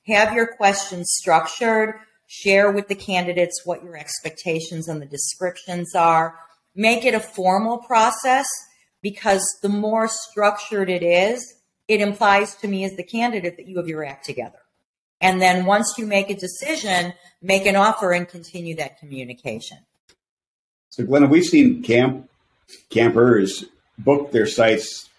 have 0.07 0.33
your 0.33 0.47
questions 0.47 1.05
structured, 1.11 1.93
share 2.25 2.71
with 2.71 2.87
the 2.87 2.95
candidates 2.95 3.61
what 3.65 3.83
your 3.83 3.95
expectations 3.95 4.87
and 4.87 4.99
the 4.99 5.05
descriptions 5.05 5.93
are, 5.93 6.39
make 6.75 7.05
it 7.05 7.13
a 7.13 7.19
formal 7.19 7.77
process 7.77 8.47
because 9.03 9.45
the 9.61 9.69
more 9.69 10.07
structured 10.07 10.89
it 10.89 11.03
is, 11.03 11.55
it 11.87 12.01
implies 12.01 12.55
to 12.55 12.67
me 12.67 12.83
as 12.83 12.95
the 12.95 13.03
candidate 13.03 13.57
that 13.57 13.67
you 13.67 13.77
have 13.77 13.87
your 13.87 14.03
act 14.03 14.25
together. 14.25 14.57
And 15.21 15.39
then 15.39 15.65
once 15.65 15.95
you 15.99 16.07
make 16.07 16.31
a 16.31 16.35
decision, 16.35 17.13
make 17.43 17.67
an 17.67 17.75
offer 17.75 18.11
and 18.11 18.27
continue 18.27 18.75
that 18.77 18.97
communication. 18.97 19.77
So, 20.89 21.05
Glenna, 21.05 21.27
we've 21.27 21.45
seen 21.45 21.83
camp 21.83 22.27
campers 22.89 23.65
book 23.97 24.31
their 24.31 24.45
sites 24.45 25.09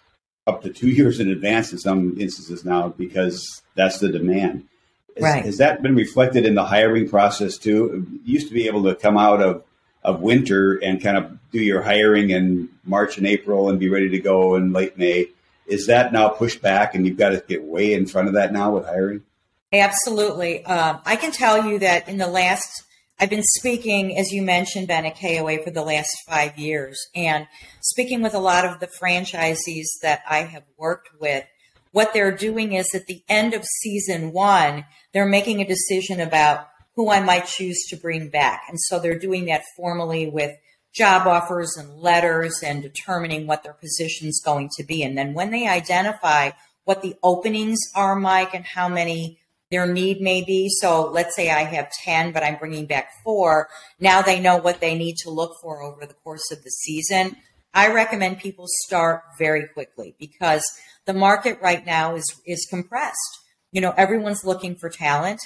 up 0.47 0.61
to 0.63 0.69
two 0.69 0.89
years 0.99 1.19
in 1.19 1.29
advance 1.29 1.71
in 1.71 1.77
some 1.77 2.19
instances 2.19 2.65
now 2.65 2.89
because 2.89 3.61
that's 3.75 3.99
the 3.99 4.09
demand. 4.09 4.65
Has, 5.15 5.23
right. 5.23 5.45
has 5.45 5.57
that 5.57 5.81
been 5.81 5.95
reflected 5.95 6.45
in 6.45 6.55
the 6.55 6.65
hiring 6.65 7.09
process 7.09 7.57
too? 7.57 8.07
You 8.23 8.33
used 8.33 8.47
to 8.47 8.53
be 8.53 8.67
able 8.67 8.83
to 8.83 8.95
come 8.95 9.17
out 9.17 9.41
of, 9.41 9.63
of 10.03 10.21
winter 10.21 10.75
and 10.75 11.01
kind 11.01 11.17
of 11.17 11.37
do 11.51 11.59
your 11.59 11.81
hiring 11.81 12.29
in 12.29 12.69
March 12.85 13.17
and 13.17 13.27
April 13.27 13.69
and 13.69 13.79
be 13.79 13.89
ready 13.89 14.09
to 14.09 14.19
go 14.19 14.55
in 14.55 14.71
late 14.71 14.97
May. 14.97 15.27
Is 15.67 15.87
that 15.87 16.13
now 16.13 16.29
pushed 16.29 16.61
back 16.61 16.95
and 16.95 17.05
you've 17.05 17.17
got 17.17 17.29
to 17.29 17.43
get 17.47 17.63
way 17.63 17.93
in 17.93 18.05
front 18.05 18.27
of 18.27 18.35
that 18.35 18.53
now 18.53 18.71
with 18.71 18.85
hiring? 18.85 19.23
Absolutely. 19.71 20.65
Um, 20.65 20.99
I 21.05 21.15
can 21.15 21.31
tell 21.31 21.65
you 21.65 21.79
that 21.79 22.07
in 22.07 22.17
the 22.17 22.27
last 22.27 22.83
I've 23.21 23.29
been 23.29 23.43
speaking, 23.43 24.17
as 24.17 24.31
you 24.31 24.41
mentioned, 24.41 24.87
Ben, 24.87 25.05
at 25.05 25.19
KOA 25.19 25.61
for 25.61 25.71
the 25.71 25.83
last 25.83 26.09
five 26.25 26.57
years 26.57 26.97
and 27.13 27.47
speaking 27.81 28.21
with 28.21 28.33
a 28.33 28.39
lot 28.39 28.63
of 28.63 28.79
the 28.79 28.87
franchisees 28.87 29.87
that 30.01 30.21
I 30.29 30.43
have 30.43 30.63
worked 30.77 31.09
with. 31.19 31.43
What 31.91 32.13
they're 32.13 32.35
doing 32.35 32.71
is 32.71 32.95
at 32.95 33.07
the 33.07 33.21
end 33.27 33.53
of 33.53 33.65
season 33.65 34.31
one, 34.31 34.85
they're 35.13 35.25
making 35.25 35.59
a 35.59 35.67
decision 35.67 36.21
about 36.21 36.69
who 36.95 37.11
I 37.11 37.19
might 37.19 37.45
choose 37.45 37.83
to 37.89 37.97
bring 37.97 38.29
back. 38.29 38.63
And 38.69 38.79
so 38.79 38.99
they're 38.99 39.19
doing 39.19 39.47
that 39.47 39.63
formally 39.75 40.29
with 40.29 40.55
job 40.93 41.27
offers 41.27 41.75
and 41.75 41.97
letters 41.97 42.61
and 42.63 42.81
determining 42.81 43.47
what 43.47 43.63
their 43.63 43.73
position's 43.73 44.39
going 44.39 44.69
to 44.77 44.83
be. 44.85 45.03
And 45.03 45.17
then 45.17 45.33
when 45.33 45.51
they 45.51 45.67
identify 45.67 46.51
what 46.85 47.01
the 47.01 47.15
openings 47.21 47.79
are, 47.95 48.15
Mike, 48.15 48.53
and 48.53 48.63
how 48.63 48.87
many 48.87 49.38
their 49.71 49.85
need 49.85 50.21
may 50.21 50.43
be. 50.43 50.69
So 50.69 51.09
let's 51.11 51.35
say 51.35 51.49
I 51.49 51.63
have 51.63 51.91
10, 52.03 52.31
but 52.31 52.43
I'm 52.43 52.57
bringing 52.57 52.85
back 52.85 53.09
four. 53.23 53.69
Now 53.99 54.21
they 54.21 54.39
know 54.39 54.57
what 54.57 54.79
they 54.79 54.97
need 54.97 55.17
to 55.17 55.29
look 55.29 55.53
for 55.61 55.81
over 55.81 56.05
the 56.05 56.13
course 56.13 56.51
of 56.51 56.63
the 56.63 56.71
season. 56.71 57.35
I 57.73 57.91
recommend 57.91 58.39
people 58.39 58.65
start 58.67 59.23
very 59.37 59.67
quickly 59.67 60.15
because 60.19 60.63
the 61.05 61.13
market 61.13 61.59
right 61.61 61.85
now 61.85 62.15
is, 62.15 62.25
is 62.45 62.65
compressed. 62.69 63.39
You 63.71 63.81
know, 63.81 63.93
everyone's 63.95 64.43
looking 64.43 64.75
for 64.75 64.89
talent. 64.89 65.39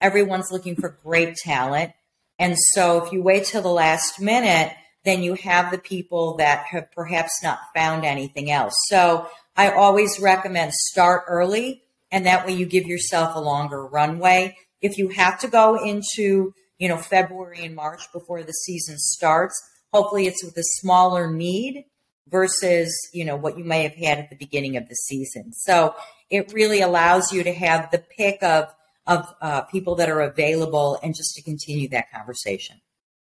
Everyone's 0.00 0.50
looking 0.50 0.74
for 0.74 0.98
great 1.04 1.36
talent. 1.36 1.92
And 2.38 2.56
so 2.72 3.04
if 3.04 3.12
you 3.12 3.22
wait 3.22 3.44
till 3.44 3.62
the 3.62 3.68
last 3.68 4.20
minute, 4.20 4.72
then 5.04 5.22
you 5.22 5.34
have 5.34 5.70
the 5.70 5.78
people 5.78 6.36
that 6.36 6.64
have 6.66 6.90
perhaps 6.92 7.42
not 7.42 7.60
found 7.74 8.04
anything 8.04 8.50
else. 8.50 8.74
So 8.88 9.28
I 9.56 9.70
always 9.70 10.18
recommend 10.20 10.72
start 10.72 11.24
early 11.28 11.82
and 12.10 12.26
that 12.26 12.46
way 12.46 12.52
you 12.52 12.66
give 12.66 12.86
yourself 12.86 13.34
a 13.34 13.40
longer 13.40 13.84
runway. 13.86 14.56
If 14.80 14.98
you 14.98 15.08
have 15.08 15.38
to 15.40 15.48
go 15.48 15.82
into, 15.82 16.54
you 16.78 16.88
know, 16.88 16.96
February 16.96 17.64
and 17.64 17.74
March 17.74 18.02
before 18.12 18.42
the 18.42 18.52
season 18.52 18.96
starts, 18.98 19.54
hopefully 19.92 20.26
it's 20.26 20.44
with 20.44 20.56
a 20.56 20.62
smaller 20.62 21.30
need 21.30 21.84
versus, 22.28 22.94
you 23.12 23.24
know, 23.24 23.36
what 23.36 23.58
you 23.58 23.64
may 23.64 23.82
have 23.82 23.94
had 23.94 24.18
at 24.18 24.30
the 24.30 24.36
beginning 24.36 24.76
of 24.76 24.88
the 24.88 24.94
season. 24.94 25.52
So 25.52 25.94
it 26.30 26.52
really 26.52 26.80
allows 26.80 27.32
you 27.32 27.42
to 27.42 27.52
have 27.52 27.90
the 27.90 27.98
pick 28.16 28.42
of 28.42 28.72
of 29.06 29.34
uh, 29.40 29.62
people 29.62 29.94
that 29.94 30.10
are 30.10 30.20
available 30.20 30.98
and 31.02 31.14
just 31.14 31.34
to 31.34 31.42
continue 31.42 31.88
that 31.88 32.12
conversation. 32.12 32.78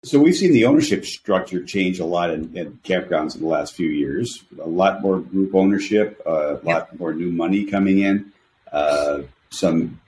So 0.06 0.20
we've 0.20 0.36
seen 0.36 0.52
the 0.52 0.66
ownership 0.66 1.04
structure 1.04 1.64
change 1.64 2.00
a 2.00 2.06
lot 2.06 2.30
in, 2.30 2.56
in 2.56 2.74
campgrounds 2.84 3.36
in 3.36 3.42
the 3.42 3.48
last 3.48 3.74
few 3.74 3.90
years. 3.90 4.44
A 4.62 4.68
lot 4.68 5.02
more 5.02 5.20
group 5.20 5.56
ownership, 5.56 6.22
uh, 6.28 6.58
a 6.58 6.64
lot 6.64 7.00
more 7.00 7.14
new 7.14 7.32
money 7.32 7.66
coming 7.66 8.00
in. 8.00 8.32
Uh, 8.74 9.22
some 9.50 10.02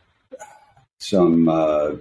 some 0.98 1.48
uh, 1.48 1.91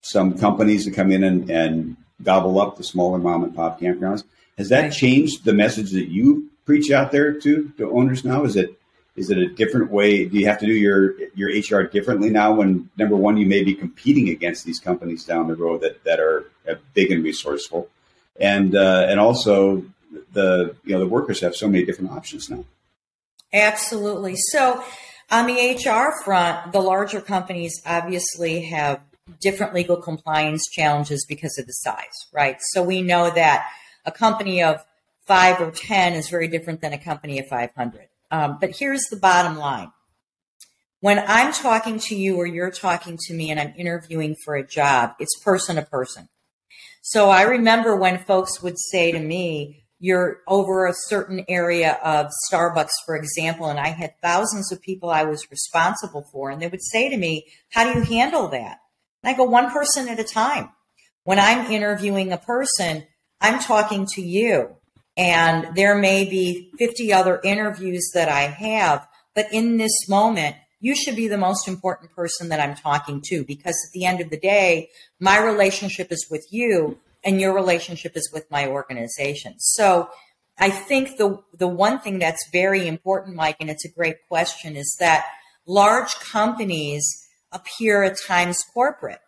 some 0.00 0.38
companies 0.38 0.86
that 0.86 0.94
come 0.94 1.12
in 1.12 1.22
and, 1.22 1.50
and, 1.50 1.96
gobble 2.22 2.58
up 2.58 2.78
the 2.78 2.82
smaller 2.82 3.18
mom 3.18 3.44
and 3.44 3.54
pop 3.54 3.78
campgrounds. 3.78 4.24
Has 4.56 4.70
that 4.70 4.90
changed 4.90 5.44
the 5.44 5.52
message 5.52 5.90
that 5.90 6.08
you 6.08 6.48
preach 6.64 6.90
out 6.90 7.12
there 7.12 7.38
to 7.38 7.70
to 7.76 7.90
owners 7.90 8.24
now? 8.24 8.44
Is 8.44 8.56
it 8.56 8.78
is 9.16 9.28
it 9.28 9.36
a 9.36 9.48
different 9.48 9.90
way? 9.90 10.24
Do 10.24 10.38
you 10.38 10.46
have 10.46 10.58
to 10.60 10.66
do 10.66 10.72
your 10.72 11.14
your 11.34 11.50
HR 11.50 11.82
differently 11.86 12.30
now? 12.30 12.54
When 12.54 12.88
number 12.96 13.16
one, 13.16 13.36
you 13.36 13.44
may 13.44 13.62
be 13.62 13.74
competing 13.74 14.30
against 14.30 14.64
these 14.64 14.80
companies 14.80 15.24
down 15.24 15.48
the 15.48 15.54
road 15.54 15.82
that 15.82 16.02
that 16.04 16.18
are 16.18 16.46
big 16.94 17.10
and 17.10 17.22
resourceful, 17.22 17.90
and 18.40 18.74
uh, 18.74 19.06
and 19.08 19.20
also 19.20 19.84
the 20.32 20.74
you 20.84 20.94
know 20.94 21.00
the 21.00 21.06
workers 21.06 21.40
have 21.40 21.54
so 21.54 21.68
many 21.68 21.84
different 21.84 22.12
options 22.12 22.48
now. 22.48 22.64
Absolutely. 23.52 24.36
So 24.36 24.82
on 25.30 25.46
the 25.46 25.74
HR 25.74 26.12
front, 26.24 26.72
the 26.72 26.80
larger 26.80 27.20
companies 27.20 27.80
obviously 27.84 28.62
have 28.66 29.00
different 29.40 29.74
legal 29.74 29.96
compliance 29.96 30.62
challenges 30.70 31.26
because 31.28 31.58
of 31.58 31.66
the 31.66 31.72
size, 31.72 32.26
right? 32.32 32.58
So 32.60 32.82
we 32.82 33.02
know 33.02 33.30
that 33.30 33.66
a 34.04 34.12
company 34.12 34.62
of 34.62 34.84
five 35.26 35.60
or 35.60 35.70
10 35.70 36.14
is 36.14 36.28
very 36.28 36.48
different 36.48 36.80
than 36.80 36.92
a 36.92 36.98
company 36.98 37.38
of 37.38 37.46
500. 37.48 38.08
Um, 38.30 38.58
but 38.60 38.76
here's 38.76 39.06
the 39.06 39.16
bottom 39.16 39.56
line. 39.56 39.90
When 41.00 41.22
I'm 41.26 41.52
talking 41.52 41.98
to 42.00 42.16
you 42.16 42.36
or 42.36 42.46
you're 42.46 42.70
talking 42.70 43.18
to 43.22 43.34
me 43.34 43.50
and 43.50 43.60
I'm 43.60 43.74
interviewing 43.76 44.36
for 44.44 44.54
a 44.54 44.66
job, 44.66 45.14
it's 45.18 45.38
person 45.40 45.76
to 45.76 45.82
person. 45.82 46.28
So 47.02 47.30
I 47.30 47.42
remember 47.42 47.94
when 47.94 48.18
folks 48.18 48.62
would 48.62 48.78
say 48.78 49.12
to 49.12 49.20
me, 49.20 49.85
you're 49.98 50.40
over 50.46 50.86
a 50.86 50.94
certain 51.06 51.44
area 51.48 51.98
of 52.04 52.30
Starbucks, 52.50 52.90
for 53.04 53.16
example, 53.16 53.68
and 53.68 53.78
I 53.80 53.88
had 53.88 54.14
thousands 54.22 54.70
of 54.70 54.82
people 54.82 55.10
I 55.10 55.24
was 55.24 55.50
responsible 55.50 56.26
for, 56.32 56.50
and 56.50 56.60
they 56.60 56.68
would 56.68 56.82
say 56.82 57.08
to 57.08 57.16
me, 57.16 57.46
How 57.70 57.84
do 57.84 57.98
you 57.98 58.04
handle 58.04 58.48
that? 58.48 58.78
And 59.22 59.34
I 59.34 59.36
go, 59.36 59.44
One 59.44 59.70
person 59.70 60.08
at 60.08 60.20
a 60.20 60.24
time. 60.24 60.70
When 61.24 61.38
I'm 61.38 61.70
interviewing 61.72 62.32
a 62.32 62.38
person, 62.38 63.04
I'm 63.40 63.58
talking 63.58 64.06
to 64.14 64.22
you, 64.22 64.76
and 65.16 65.74
there 65.74 65.96
may 65.96 66.24
be 66.24 66.70
50 66.78 67.12
other 67.12 67.40
interviews 67.42 68.10
that 68.14 68.28
I 68.28 68.42
have, 68.42 69.08
but 69.34 69.46
in 69.52 69.76
this 69.78 70.08
moment, 70.08 70.56
you 70.80 70.94
should 70.94 71.16
be 71.16 71.26
the 71.26 71.38
most 71.38 71.66
important 71.66 72.12
person 72.12 72.50
that 72.50 72.60
I'm 72.60 72.76
talking 72.76 73.22
to 73.26 73.44
because 73.44 73.74
at 73.74 73.92
the 73.92 74.04
end 74.04 74.20
of 74.20 74.30
the 74.30 74.38
day, 74.38 74.90
my 75.18 75.38
relationship 75.42 76.12
is 76.12 76.26
with 76.30 76.46
you 76.50 76.98
and 77.26 77.40
your 77.40 77.52
relationship 77.52 78.16
is 78.16 78.30
with 78.32 78.50
my 78.50 78.68
organization. 78.68 79.56
So 79.58 80.08
I 80.58 80.70
think 80.70 81.18
the 81.18 81.42
the 81.52 81.68
one 81.68 81.98
thing 81.98 82.18
that's 82.18 82.48
very 82.50 82.86
important, 82.86 83.36
Mike, 83.36 83.56
and 83.60 83.68
it's 83.68 83.84
a 83.84 83.90
great 83.90 84.26
question, 84.28 84.76
is 84.76 84.96
that 85.00 85.26
large 85.66 86.14
companies 86.14 87.04
appear 87.52 88.04
at 88.04 88.16
times 88.26 88.64
corporate. 88.72 89.20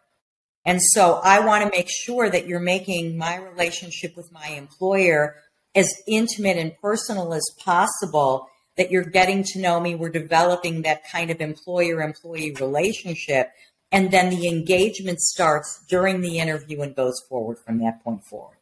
And 0.65 0.81
so 0.83 1.21
I 1.25 1.41
want 1.41 1.65
to 1.65 1.71
make 1.71 1.89
sure 1.91 2.31
that 2.31 2.47
you're 2.47 2.61
making 2.61 3.19
my 3.19 3.37
relationship 3.37 4.17
with 4.17 4.31
my 4.33 4.49
employer 4.49 5.37
as 5.75 5.93
intimate 6.07 6.57
and 6.57 6.77
personal 6.81 7.35
as 7.35 7.45
possible, 7.59 8.49
that 8.77 8.91
you're 8.91 9.05
getting 9.05 9.43
to 9.45 9.59
know 9.59 9.81
me. 9.81 9.95
We're 9.95 10.09
developing 10.11 10.83
that 10.83 11.09
kind 11.11 11.31
of 11.31 11.41
employer 11.41 12.01
employee 12.01 12.55
relationship 12.61 13.51
and 13.91 14.11
then 14.11 14.31
the 14.31 14.49
engagement 14.49 15.21
starts 15.21 15.83
during 15.89 16.21
the 16.21 16.39
interview 16.39 16.83
and 16.83 16.95
goes 16.95 17.21
forward 17.29 17.59
from 17.59 17.79
that 17.79 18.03
point 18.03 18.25
forward. 18.25 18.57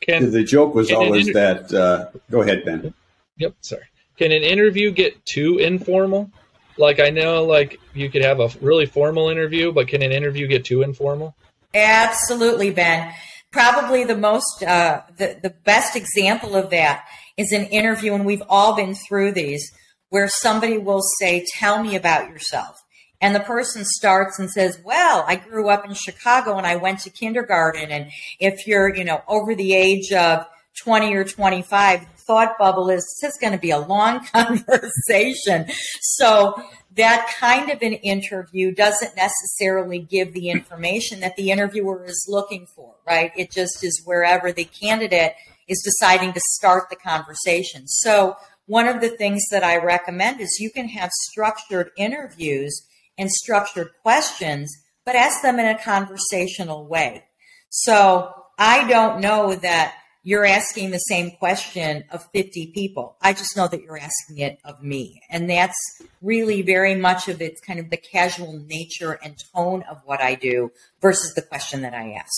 Can, 0.00 0.30
the 0.30 0.44
joke 0.44 0.74
was 0.74 0.90
always 0.90 1.28
inter- 1.28 1.62
that. 1.62 1.74
Uh, 1.74 2.06
go 2.30 2.40
ahead, 2.42 2.64
Ben. 2.64 2.94
Yep. 3.36 3.54
Sorry. 3.60 3.82
Can 4.16 4.32
an 4.32 4.42
interview 4.42 4.90
get 4.90 5.24
too 5.26 5.58
informal? 5.58 6.30
Like 6.76 7.00
I 7.00 7.10
know, 7.10 7.44
like 7.44 7.78
you 7.92 8.10
could 8.10 8.24
have 8.24 8.40
a 8.40 8.48
really 8.60 8.86
formal 8.86 9.28
interview, 9.28 9.72
but 9.72 9.88
can 9.88 10.02
an 10.02 10.12
interview 10.12 10.46
get 10.46 10.64
too 10.64 10.82
informal? 10.82 11.34
Absolutely, 11.74 12.70
Ben. 12.70 13.12
Probably 13.52 14.04
the 14.04 14.16
most, 14.16 14.62
uh, 14.62 15.02
the 15.16 15.38
the 15.42 15.50
best 15.50 15.96
example 15.96 16.56
of 16.56 16.70
that 16.70 17.04
is 17.36 17.52
an 17.52 17.66
interview, 17.66 18.14
and 18.14 18.24
we've 18.24 18.42
all 18.48 18.74
been 18.74 18.94
through 18.94 19.32
these, 19.32 19.70
where 20.08 20.28
somebody 20.28 20.78
will 20.78 21.02
say, 21.20 21.44
"Tell 21.58 21.82
me 21.82 21.94
about 21.94 22.30
yourself." 22.30 22.83
And 23.20 23.34
the 23.34 23.40
person 23.40 23.84
starts 23.84 24.38
and 24.38 24.50
says, 24.50 24.78
"Well, 24.84 25.24
I 25.26 25.36
grew 25.36 25.68
up 25.68 25.84
in 25.84 25.94
Chicago 25.94 26.56
and 26.56 26.66
I 26.66 26.76
went 26.76 27.00
to 27.00 27.10
kindergarten 27.10 27.90
and 27.90 28.10
if 28.38 28.66
you're, 28.66 28.94
you 28.94 29.04
know, 29.04 29.22
over 29.28 29.54
the 29.54 29.74
age 29.74 30.12
of 30.12 30.46
20 30.82 31.14
or 31.14 31.24
25, 31.24 32.06
thought 32.26 32.58
bubble 32.58 32.90
is 32.90 33.04
this 33.20 33.32
is 33.32 33.38
going 33.38 33.52
to 33.52 33.58
be 33.58 33.70
a 33.70 33.78
long 33.78 34.24
conversation." 34.32 35.66
So 36.00 36.54
that 36.96 37.32
kind 37.38 37.70
of 37.70 37.82
an 37.82 37.94
interview 37.94 38.72
doesn't 38.72 39.16
necessarily 39.16 39.98
give 39.98 40.32
the 40.32 40.48
information 40.48 41.20
that 41.20 41.36
the 41.36 41.50
interviewer 41.50 42.04
is 42.04 42.26
looking 42.28 42.66
for, 42.66 42.94
right? 43.06 43.32
It 43.36 43.50
just 43.50 43.82
is 43.82 44.02
wherever 44.04 44.52
the 44.52 44.64
candidate 44.64 45.34
is 45.66 45.82
deciding 45.82 46.32
to 46.34 46.40
start 46.52 46.90
the 46.90 46.96
conversation. 46.96 47.88
So 47.88 48.36
one 48.66 48.86
of 48.86 49.00
the 49.00 49.08
things 49.08 49.42
that 49.50 49.64
I 49.64 49.76
recommend 49.76 50.40
is 50.40 50.58
you 50.60 50.70
can 50.70 50.88
have 50.88 51.10
structured 51.10 51.90
interviews 51.96 52.86
and 53.18 53.30
structured 53.30 53.90
questions, 54.02 54.74
but 55.04 55.14
ask 55.14 55.42
them 55.42 55.58
in 55.58 55.66
a 55.66 55.78
conversational 55.78 56.86
way. 56.86 57.24
So 57.70 58.32
I 58.58 58.88
don't 58.88 59.20
know 59.20 59.54
that 59.56 59.94
you're 60.22 60.46
asking 60.46 60.90
the 60.90 60.98
same 60.98 61.32
question 61.32 62.04
of 62.10 62.26
50 62.32 62.72
people. 62.72 63.16
I 63.20 63.34
just 63.34 63.56
know 63.56 63.68
that 63.68 63.82
you're 63.82 63.98
asking 63.98 64.38
it 64.38 64.58
of 64.64 64.82
me. 64.82 65.20
And 65.28 65.50
that's 65.50 65.76
really 66.22 66.62
very 66.62 66.94
much 66.94 67.28
of 67.28 67.42
it's 67.42 67.60
kind 67.60 67.78
of 67.78 67.90
the 67.90 67.98
casual 67.98 68.58
nature 68.66 69.18
and 69.22 69.36
tone 69.54 69.82
of 69.82 70.00
what 70.04 70.22
I 70.22 70.34
do 70.34 70.72
versus 71.02 71.34
the 71.34 71.42
question 71.42 71.82
that 71.82 71.92
I 71.92 72.12
ask. 72.12 72.32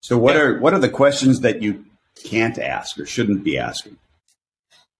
So 0.00 0.18
what 0.18 0.36
are 0.36 0.58
what 0.58 0.74
are 0.74 0.80
the 0.80 0.90
questions 0.90 1.40
that 1.40 1.62
you 1.62 1.86
can't 2.22 2.58
ask 2.58 2.98
or 2.98 3.06
shouldn't 3.06 3.44
be 3.44 3.56
asking? 3.56 3.96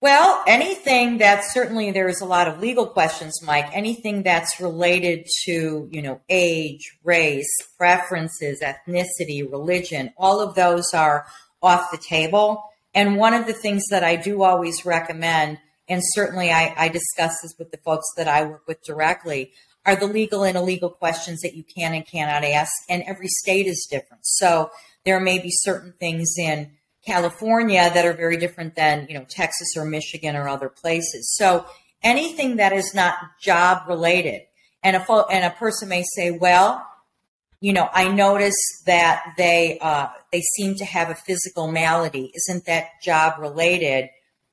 Well, 0.04 0.42
anything 0.46 1.16
that 1.16 1.46
certainly 1.50 1.90
there's 1.90 2.20
a 2.20 2.26
lot 2.26 2.46
of 2.46 2.60
legal 2.60 2.86
questions, 2.86 3.40
Mike. 3.42 3.70
Anything 3.72 4.22
that's 4.22 4.60
related 4.60 5.26
to, 5.46 5.88
you 5.90 6.02
know, 6.02 6.20
age, 6.28 6.98
race, 7.02 7.48
preferences, 7.78 8.60
ethnicity, 8.60 9.50
religion, 9.50 10.12
all 10.18 10.42
of 10.42 10.56
those 10.56 10.92
are 10.92 11.24
off 11.62 11.90
the 11.90 11.96
table. 11.96 12.62
And 12.94 13.16
one 13.16 13.32
of 13.32 13.46
the 13.46 13.54
things 13.54 13.82
that 13.88 14.04
I 14.04 14.16
do 14.16 14.42
always 14.42 14.84
recommend, 14.84 15.56
and 15.88 16.02
certainly 16.04 16.50
I, 16.50 16.74
I 16.76 16.88
discuss 16.88 17.40
this 17.40 17.54
with 17.58 17.70
the 17.70 17.78
folks 17.78 18.04
that 18.18 18.28
I 18.28 18.44
work 18.44 18.64
with 18.68 18.84
directly, 18.84 19.52
are 19.86 19.96
the 19.96 20.06
legal 20.06 20.44
and 20.44 20.58
illegal 20.58 20.90
questions 20.90 21.40
that 21.40 21.54
you 21.54 21.64
can 21.64 21.94
and 21.94 22.06
cannot 22.06 22.44
ask. 22.44 22.70
And 22.90 23.04
every 23.04 23.28
state 23.28 23.66
is 23.66 23.88
different. 23.90 24.26
So 24.26 24.70
there 25.06 25.18
may 25.18 25.38
be 25.38 25.50
certain 25.50 25.94
things 25.98 26.34
in 26.38 26.72
California 27.06 27.90
that 27.92 28.04
are 28.04 28.14
very 28.14 28.36
different 28.36 28.74
than, 28.74 29.06
you 29.08 29.14
know, 29.14 29.26
Texas 29.28 29.68
or 29.76 29.84
Michigan 29.84 30.36
or 30.36 30.48
other 30.48 30.68
places. 30.68 31.34
So 31.36 31.66
anything 32.02 32.56
that 32.56 32.72
is 32.72 32.94
not 32.94 33.16
job 33.40 33.88
related. 33.88 34.42
And 34.82 34.96
a, 34.96 35.26
and 35.30 35.44
a 35.44 35.50
person 35.50 35.88
may 35.88 36.04
say, 36.14 36.30
well, 36.30 36.86
you 37.60 37.72
know, 37.72 37.88
I 37.92 38.08
notice 38.08 38.56
that 38.84 39.34
they, 39.38 39.78
uh, 39.80 40.08
they 40.32 40.42
seem 40.56 40.74
to 40.76 40.84
have 40.84 41.08
a 41.08 41.14
physical 41.14 41.70
malady. 41.70 42.30
Isn't 42.34 42.66
that 42.66 42.88
job 43.02 43.38
related? 43.38 44.10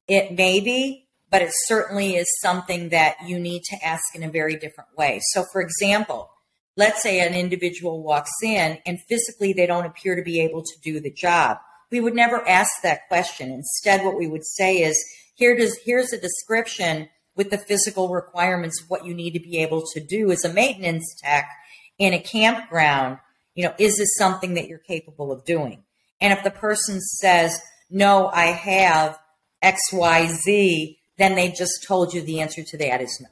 It 0.07 0.37
may 0.37 0.61
be, 0.61 1.07
but 1.29 1.41
it 1.41 1.51
certainly 1.65 2.15
is 2.15 2.27
something 2.41 2.89
that 2.89 3.17
you 3.25 3.37
need 3.37 3.63
to 3.63 3.85
ask 3.85 4.03
in 4.15 4.23
a 4.23 4.29
very 4.29 4.55
different 4.55 4.89
way. 4.97 5.19
So, 5.31 5.43
for 5.51 5.61
example, 5.61 6.29
let's 6.77 7.03
say 7.03 7.19
an 7.19 7.33
individual 7.33 8.01
walks 8.01 8.31
in 8.41 8.79
and 8.85 8.99
physically 9.09 9.51
they 9.51 9.65
don't 9.65 9.85
appear 9.85 10.15
to 10.15 10.23
be 10.23 10.39
able 10.39 10.61
to 10.61 10.79
do 10.81 11.01
the 11.01 11.11
job 11.11 11.57
we 11.91 11.99
would 11.99 12.15
never 12.15 12.47
ask 12.47 12.71
that 12.83 13.07
question. 13.07 13.51
Instead, 13.51 14.03
what 14.03 14.17
we 14.17 14.27
would 14.27 14.45
say 14.45 14.77
is, 14.77 15.03
here 15.35 15.55
does 15.55 15.77
here's 15.83 16.13
a 16.13 16.19
description 16.19 17.09
with 17.35 17.49
the 17.49 17.57
physical 17.57 18.09
requirements 18.09 18.81
of 18.81 18.89
what 18.89 19.05
you 19.05 19.13
need 19.13 19.31
to 19.31 19.39
be 19.39 19.57
able 19.57 19.83
to 19.93 19.99
do 19.99 20.31
as 20.31 20.45
a 20.45 20.53
maintenance 20.53 21.15
tech 21.21 21.49
in 21.97 22.13
a 22.13 22.19
campground. 22.19 23.17
You 23.55 23.65
know, 23.65 23.73
is 23.77 23.97
this 23.97 24.15
something 24.15 24.53
that 24.55 24.67
you're 24.67 24.79
capable 24.79 25.31
of 25.31 25.45
doing? 25.45 25.83
And 26.19 26.33
if 26.33 26.43
the 26.43 26.51
person 26.51 27.01
says, 27.01 27.59
no, 27.89 28.27
I 28.27 28.45
have 28.45 29.17
XYZ, 29.63 30.97
then 31.17 31.35
they 31.35 31.49
just 31.49 31.83
told 31.85 32.13
you 32.13 32.21
the 32.21 32.41
answer 32.41 32.63
to 32.63 32.77
that 32.77 33.01
is 33.01 33.19
no. 33.21 33.27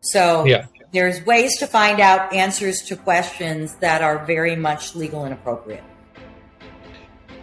So 0.00 0.44
yeah. 0.44 0.66
there's 0.92 1.24
ways 1.26 1.58
to 1.58 1.66
find 1.66 2.00
out 2.00 2.32
answers 2.32 2.82
to 2.82 2.96
questions 2.96 3.76
that 3.80 4.02
are 4.02 4.24
very 4.24 4.56
much 4.56 4.94
legal 4.94 5.24
and 5.24 5.34
appropriate. 5.34 5.84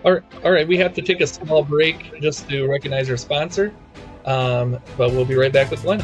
All 0.08 0.52
right, 0.52 0.66
we 0.66 0.78
have 0.78 0.94
to 0.94 1.02
take 1.02 1.20
a 1.20 1.28
small 1.28 1.64
break 1.64 2.22
just 2.22 2.48
to 2.48 2.66
recognize 2.66 3.10
our 3.10 3.18
sponsor, 3.18 3.74
um, 4.24 4.80
but 4.96 5.12
we'll 5.12 5.26
be 5.26 5.36
right 5.36 5.52
back 5.52 5.70
with 5.70 5.82
Glenn. 5.82 6.02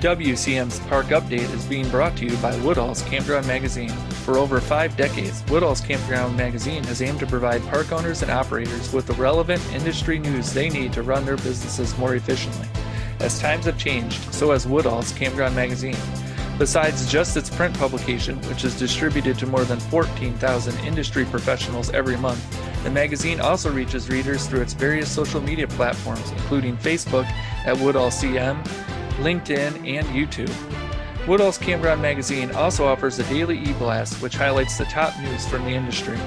WCM's 0.00 0.78
Park 0.80 1.06
Update 1.06 1.50
is 1.54 1.64
being 1.64 1.88
brought 1.88 2.18
to 2.18 2.26
you 2.26 2.36
by 2.36 2.54
Woodall's 2.58 3.00
Campground 3.04 3.46
Magazine. 3.46 3.88
For 4.26 4.36
over 4.36 4.60
five 4.60 4.94
decades, 4.94 5.42
Woodall's 5.48 5.80
Campground 5.80 6.36
Magazine 6.36 6.84
has 6.84 7.00
aimed 7.00 7.18
to 7.20 7.26
provide 7.26 7.62
park 7.68 7.92
owners 7.92 8.20
and 8.20 8.30
operators 8.30 8.92
with 8.92 9.06
the 9.06 9.14
relevant 9.14 9.64
industry 9.72 10.18
news 10.18 10.52
they 10.52 10.68
need 10.68 10.92
to 10.92 11.02
run 11.02 11.24
their 11.24 11.38
businesses 11.38 11.96
more 11.96 12.14
efficiently. 12.14 12.68
As 13.20 13.40
times 13.40 13.64
have 13.64 13.78
changed, 13.78 14.34
so 14.34 14.50
has 14.50 14.66
Woodall's 14.66 15.12
Campground 15.12 15.56
Magazine. 15.56 15.96
Besides 16.58 17.10
just 17.10 17.36
its 17.36 17.48
print 17.48 17.78
publication, 17.78 18.36
which 18.48 18.64
is 18.64 18.76
distributed 18.76 19.38
to 19.38 19.46
more 19.46 19.64
than 19.64 19.78
14,000 19.78 20.76
industry 20.84 21.24
professionals 21.24 21.88
every 21.90 22.16
month, 22.16 22.44
the 22.82 22.90
magazine 22.90 23.40
also 23.40 23.70
reaches 23.70 24.08
readers 24.08 24.48
through 24.48 24.62
its 24.62 24.72
various 24.72 25.08
social 25.08 25.40
media 25.40 25.68
platforms, 25.68 26.32
including 26.32 26.76
Facebook 26.78 27.26
at 27.64 27.78
Woodall 27.78 28.08
CM, 28.08 28.60
LinkedIn, 29.18 29.88
and 29.88 30.06
YouTube. 30.08 30.52
Woodall's 31.28 31.58
Campground 31.58 32.02
Magazine 32.02 32.50
also 32.50 32.86
offers 32.86 33.20
a 33.20 33.24
daily 33.24 33.58
e-blast 33.58 34.20
which 34.20 34.34
highlights 34.34 34.78
the 34.78 34.84
top 34.86 35.16
news 35.20 35.46
from 35.46 35.64
the 35.64 35.70
industry. 35.70 36.18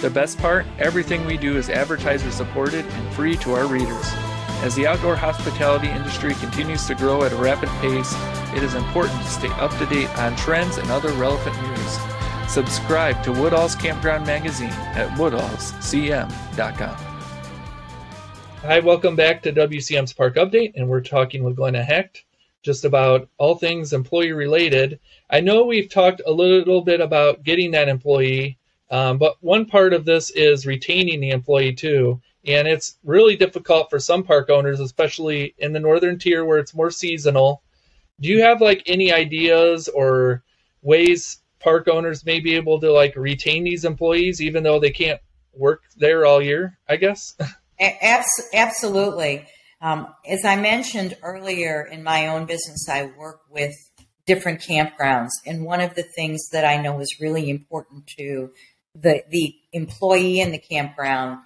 The 0.00 0.08
best 0.08 0.38
part, 0.38 0.64
everything 0.78 1.26
we 1.26 1.36
do 1.36 1.58
is 1.58 1.68
advertiser 1.68 2.30
supported 2.30 2.86
and 2.86 3.14
free 3.14 3.36
to 3.38 3.52
our 3.52 3.66
readers. 3.66 4.27
As 4.60 4.74
the 4.74 4.88
outdoor 4.88 5.14
hospitality 5.14 5.88
industry 5.88 6.34
continues 6.34 6.84
to 6.88 6.96
grow 6.96 7.22
at 7.22 7.32
a 7.32 7.36
rapid 7.36 7.68
pace, 7.80 8.12
it 8.56 8.64
is 8.64 8.74
important 8.74 9.22
to 9.22 9.28
stay 9.28 9.48
up 9.50 9.70
to 9.78 9.86
date 9.86 10.10
on 10.18 10.34
trends 10.34 10.78
and 10.78 10.90
other 10.90 11.12
relevant 11.12 11.54
news. 11.62 11.98
Subscribe 12.50 13.22
to 13.22 13.30
Woodall's 13.30 13.76
Campground 13.76 14.26
Magazine 14.26 14.72
at 14.96 15.16
woodallscm.com. 15.16 16.96
Hi, 18.62 18.80
welcome 18.80 19.14
back 19.14 19.44
to 19.44 19.52
WCM's 19.52 20.12
Park 20.12 20.34
Update, 20.34 20.72
and 20.74 20.88
we're 20.88 21.02
talking 21.02 21.44
with 21.44 21.54
Glenna 21.54 21.84
Hecht 21.84 22.24
just 22.62 22.84
about 22.84 23.28
all 23.38 23.54
things 23.54 23.92
employee 23.92 24.32
related. 24.32 24.98
I 25.30 25.38
know 25.40 25.64
we've 25.66 25.88
talked 25.88 26.20
a 26.26 26.32
little 26.32 26.82
bit 26.82 27.00
about 27.00 27.44
getting 27.44 27.70
that 27.70 27.88
employee, 27.88 28.58
um, 28.90 29.18
but 29.18 29.36
one 29.40 29.66
part 29.66 29.92
of 29.92 30.04
this 30.04 30.30
is 30.30 30.66
retaining 30.66 31.20
the 31.20 31.30
employee 31.30 31.74
too. 31.74 32.20
And 32.46 32.68
it's 32.68 32.96
really 33.04 33.36
difficult 33.36 33.90
for 33.90 33.98
some 33.98 34.22
park 34.22 34.48
owners, 34.48 34.80
especially 34.80 35.54
in 35.58 35.72
the 35.72 35.80
northern 35.80 36.18
tier 36.18 36.44
where 36.44 36.58
it's 36.58 36.74
more 36.74 36.90
seasonal. 36.90 37.62
Do 38.20 38.28
you 38.28 38.42
have 38.42 38.60
like 38.60 38.82
any 38.86 39.12
ideas 39.12 39.88
or 39.88 40.42
ways 40.82 41.38
park 41.60 41.88
owners 41.88 42.24
may 42.24 42.40
be 42.40 42.54
able 42.54 42.80
to 42.80 42.92
like 42.92 43.14
retain 43.16 43.64
these 43.64 43.84
employees 43.84 44.40
even 44.40 44.62
though 44.62 44.78
they 44.78 44.90
can't 44.90 45.20
work 45.52 45.82
there 45.96 46.24
all 46.24 46.40
year, 46.40 46.78
I 46.88 46.96
guess? 46.96 47.36
Absolutely. 48.52 49.46
Um, 49.80 50.08
as 50.26 50.44
I 50.44 50.56
mentioned 50.56 51.16
earlier 51.22 51.82
in 51.82 52.02
my 52.02 52.28
own 52.28 52.46
business, 52.46 52.88
I 52.88 53.12
work 53.16 53.40
with 53.50 53.74
different 54.26 54.60
campgrounds. 54.60 55.30
And 55.46 55.64
one 55.64 55.80
of 55.80 55.94
the 55.94 56.02
things 56.02 56.48
that 56.52 56.64
I 56.64 56.80
know 56.80 57.00
is 57.00 57.16
really 57.20 57.48
important 57.48 58.06
to 58.18 58.50
the, 58.94 59.22
the 59.30 59.54
employee 59.72 60.40
in 60.40 60.50
the 60.50 60.58
campground 60.58 61.38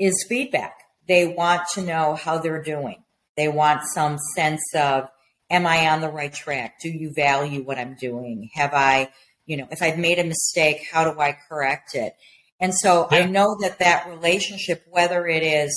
is 0.00 0.26
feedback. 0.28 0.74
They 1.06 1.26
want 1.26 1.62
to 1.74 1.82
know 1.82 2.14
how 2.14 2.38
they're 2.38 2.62
doing. 2.62 3.04
They 3.36 3.48
want 3.48 3.82
some 3.94 4.18
sense 4.34 4.62
of, 4.74 5.08
am 5.50 5.66
I 5.66 5.88
on 5.88 6.00
the 6.00 6.08
right 6.08 6.32
track? 6.32 6.80
Do 6.80 6.88
you 6.88 7.12
value 7.14 7.62
what 7.62 7.78
I'm 7.78 7.94
doing? 7.94 8.50
Have 8.54 8.72
I, 8.74 9.10
you 9.46 9.56
know, 9.56 9.66
if 9.70 9.82
I've 9.82 9.98
made 9.98 10.18
a 10.18 10.24
mistake, 10.24 10.86
how 10.92 11.10
do 11.10 11.18
I 11.18 11.36
correct 11.48 11.94
it? 11.94 12.14
And 12.60 12.74
so 12.74 13.08
yeah. 13.10 13.18
I 13.18 13.26
know 13.26 13.56
that 13.60 13.78
that 13.78 14.08
relationship, 14.08 14.84
whether 14.88 15.26
it 15.26 15.42
is 15.42 15.72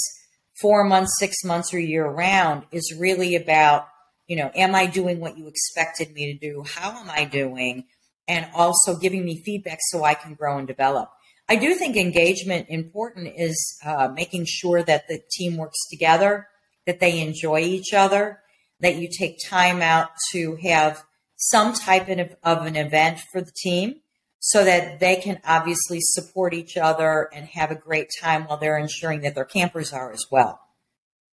four 0.61 0.83
months, 0.83 1.13
six 1.17 1.43
months, 1.43 1.73
or 1.73 1.79
year 1.79 2.05
round, 2.05 2.65
is 2.71 2.95
really 2.99 3.35
about, 3.35 3.87
you 4.27 4.35
know, 4.35 4.51
am 4.53 4.75
I 4.75 4.85
doing 4.85 5.19
what 5.19 5.37
you 5.37 5.47
expected 5.47 6.13
me 6.13 6.33
to 6.33 6.39
do? 6.39 6.63
How 6.67 6.91
am 6.91 7.09
I 7.09 7.25
doing? 7.25 7.85
And 8.27 8.47
also 8.53 8.97
giving 8.97 9.25
me 9.25 9.41
feedback 9.43 9.79
so 9.81 10.03
I 10.03 10.13
can 10.13 10.33
grow 10.33 10.57
and 10.57 10.67
develop. 10.67 11.09
I 11.49 11.55
do 11.55 11.73
think 11.75 11.97
engagement 11.97 12.67
important 12.69 13.33
is 13.35 13.77
uh, 13.85 14.07
making 14.07 14.45
sure 14.47 14.81
that 14.83 15.07
the 15.07 15.21
team 15.31 15.57
works 15.57 15.77
together, 15.89 16.47
that 16.85 16.99
they 16.99 17.19
enjoy 17.19 17.59
each 17.59 17.93
other, 17.93 18.39
that 18.79 18.95
you 18.95 19.09
take 19.09 19.37
time 19.45 19.81
out 19.81 20.09
to 20.31 20.57
have 20.63 21.03
some 21.35 21.73
type 21.73 22.07
of, 22.09 22.35
of 22.43 22.65
an 22.65 22.75
event 22.75 23.19
for 23.31 23.41
the 23.41 23.51
team 23.51 23.95
so 24.39 24.63
that 24.63 24.99
they 24.99 25.15
can 25.15 25.39
obviously 25.45 25.99
support 26.01 26.53
each 26.53 26.75
other 26.75 27.29
and 27.33 27.45
have 27.47 27.71
a 27.71 27.75
great 27.75 28.09
time 28.21 28.43
while 28.43 28.57
they're 28.57 28.77
ensuring 28.77 29.21
that 29.21 29.35
their 29.35 29.45
campers 29.45 29.93
are 29.93 30.11
as 30.11 30.25
well. 30.31 30.59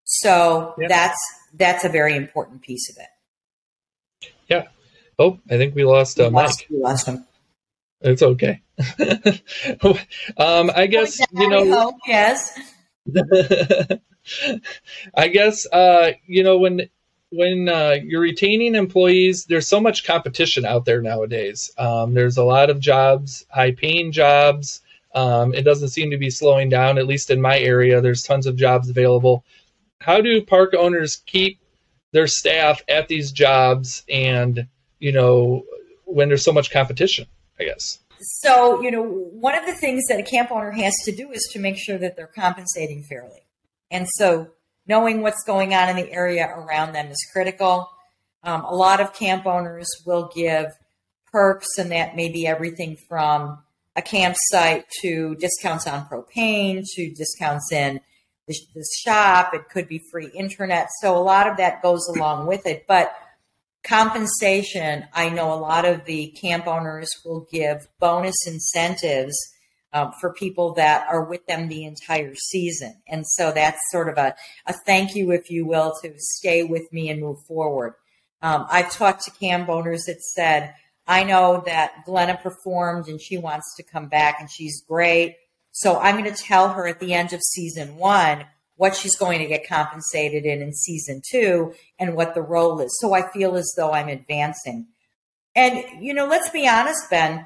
So 0.04 0.74
yep. 0.80 0.90
that's 0.90 1.20
that's 1.54 1.84
a 1.84 1.90
very 1.90 2.16
important 2.16 2.62
piece 2.62 2.90
of 2.90 2.98
it. 2.98 4.30
Yeah. 4.48 4.68
Oh, 5.18 5.40
I 5.50 5.58
think 5.58 5.76
we 5.76 5.84
lost 5.84 6.20
uh, 6.20 6.26
we 6.26 6.36
lost, 6.36 6.62
Mike. 6.62 6.68
We 6.70 6.84
lost 6.84 7.08
him. 7.08 7.26
It's 8.02 8.22
okay. 8.22 8.62
um, 10.38 10.72
I 10.76 10.88
guess 10.88 11.20
you 11.32 11.50
know. 11.50 11.98
Yes. 12.06 12.60
I 15.16 15.28
guess 15.28 15.66
uh, 15.68 16.12
you 16.26 16.44
know 16.44 16.58
when 16.58 16.90
when 17.32 17.70
uh, 17.70 17.98
you're 18.04 18.22
retaining 18.22 18.76
employees, 18.76 19.46
there's 19.46 19.68
so 19.68 19.80
much 19.80 20.06
competition 20.06 20.66
out 20.66 20.86
there 20.86 21.02
nowadays. 21.02 21.72
Um, 21.78 22.14
there's 22.14 22.38
a 22.38 22.44
lot 22.44 22.70
of 22.70 22.80
jobs, 22.80 23.46
high 23.50 23.72
paying 23.72 24.12
jobs. 24.12 24.82
Um, 25.14 25.54
it 25.54 25.64
doesn't 25.64 25.90
seem 25.90 26.12
to 26.12 26.18
be 26.18 26.30
slowing 26.30 26.70
down, 26.70 26.98
at 26.98 27.08
least 27.08 27.30
in 27.30 27.42
my 27.42 27.58
area. 27.60 28.02
There's 28.02 28.24
tons 28.24 28.48
of 28.48 28.56
jobs 28.56 28.90
available. 28.90 29.44
How 30.00 30.22
do 30.22 30.44
park 30.44 30.74
owners 30.78 31.18
keep 31.26 31.60
their 32.12 32.28
staff 32.28 32.82
at 32.88 33.08
these 33.08 33.32
jobs 33.32 34.04
and, 34.10 34.68
you 35.00 35.12
know, 35.12 35.64
when 36.06 36.28
there's 36.28 36.44
so 36.44 36.52
much 36.52 36.72
competition? 36.72 37.28
I 37.60 37.66
guess. 37.66 38.00
So, 38.20 38.82
you 38.82 38.92
know, 38.92 39.04
one 39.04 39.58
of 39.58 39.66
the 39.66 39.74
things 39.74 40.04
that 40.10 40.20
a 40.20 40.24
camp 40.24 40.52
owner 40.52 40.72
has 40.72 40.94
to 41.06 41.12
do 41.12 41.32
is 41.32 41.48
to 41.52 41.60
make 41.60 41.78
sure 41.78 41.98
that 41.98 42.16
they're 42.16 42.28
compensating 42.28 43.04
fairly. 43.04 43.46
And 43.92 44.08
so, 44.16 44.50
knowing 44.88 45.22
what's 45.22 45.44
going 45.44 45.74
on 45.74 45.90
in 45.90 45.96
the 45.96 46.12
area 46.12 46.48
around 46.48 46.94
them 46.94 47.08
is 47.08 47.28
critical. 47.32 47.90
Um, 48.44 48.64
a 48.64 48.74
lot 48.74 49.02
of 49.02 49.14
camp 49.14 49.46
owners 49.46 49.88
will 50.06 50.32
give 50.34 50.68
perks, 51.32 51.78
and 51.78 51.92
that 51.92 52.16
may 52.16 52.30
be 52.30 52.48
everything 52.48 52.98
from 53.10 53.60
a 53.96 54.02
campsite 54.02 54.86
to 55.02 55.36
discounts 55.36 55.88
on 55.88 56.06
propane, 56.06 56.84
to 56.96 57.14
discounts 57.14 57.72
in 57.72 58.00
the, 58.48 58.56
the 58.74 58.86
shop. 59.04 59.54
It 59.54 59.70
could 59.70 59.88
be 59.88 60.02
free 60.12 60.28
internet. 60.28 60.90
So 61.02 61.18
a 61.18 61.20
lot 61.20 61.48
of 61.48 61.58
that 61.58 61.82
goes 61.82 62.08
along 62.08 62.48
with 62.48 62.66
it. 62.66 62.86
But 62.88 63.16
compensation, 63.86 65.06
I 65.14 65.30
know 65.30 65.54
a 65.54 65.56
lot 65.56 65.86
of 65.86 66.06
the 66.06 66.28
camp 66.42 66.68
owners 66.68 67.10
will 67.24 67.48
give 67.52 67.88
bonus 68.00 68.36
incentives 68.48 69.38
um, 69.94 70.12
for 70.20 70.34
people 70.34 70.74
that 70.74 71.08
are 71.08 71.24
with 71.24 71.46
them 71.46 71.70
the 71.70 71.86
entire 71.86 72.36
season. 72.36 73.02
And 73.08 73.26
so 73.26 73.52
that's 73.52 73.80
sort 73.92 74.10
of 74.10 74.18
a, 74.18 74.36
a 74.66 74.74
thank 74.74 75.16
you, 75.16 75.32
if 75.32 75.50
you 75.50 75.66
will, 75.66 75.94
to 76.02 76.14
stay 76.18 76.64
with 76.64 76.92
me 76.92 77.10
and 77.10 77.22
move 77.22 77.40
forward. 77.48 77.94
Um, 78.42 78.66
I've 78.70 78.92
talked 78.92 79.24
to 79.24 79.32
camp 79.32 79.70
owners 79.70 80.04
that 80.06 80.22
said, 80.22 80.74
I 81.08 81.24
know 81.24 81.64
that 81.66 82.04
Glenna 82.06 82.38
performed 82.42 83.08
and 83.08 83.22
she 83.22 83.38
wants 83.38 83.76
to 83.78 83.84
come 83.84 84.08
back 84.08 84.38
and 84.40 84.52
she's 84.52 84.84
great. 84.88 85.38
So 85.72 86.00
I'm 86.00 86.18
going 86.18 86.34
to 86.34 86.44
tell 86.44 86.70
her 86.70 86.88
at 86.88 87.00
the 87.00 87.14
end 87.14 87.32
of 87.32 87.42
season 87.42 87.96
one 87.96 88.46
what 88.78 88.96
she's 88.96 89.16
going 89.16 89.40
to 89.40 89.48
get 89.48 89.68
compensated 89.68 90.46
in 90.46 90.62
in 90.62 90.74
season 90.74 91.22
two 91.30 91.74
and 91.98 92.16
what 92.16 92.34
the 92.34 92.42
role 92.42 92.80
is. 92.82 92.98
So 93.00 93.14
I 93.14 93.30
feel 93.32 93.56
as 93.56 93.74
though 93.78 93.92
I'm 93.92 94.10
advancing. 94.10 94.88
And, 95.56 95.84
you 96.04 96.14
know, 96.14 96.28
let's 96.28 96.50
be 96.50 96.68
honest, 96.68 97.10
Ben, 97.10 97.46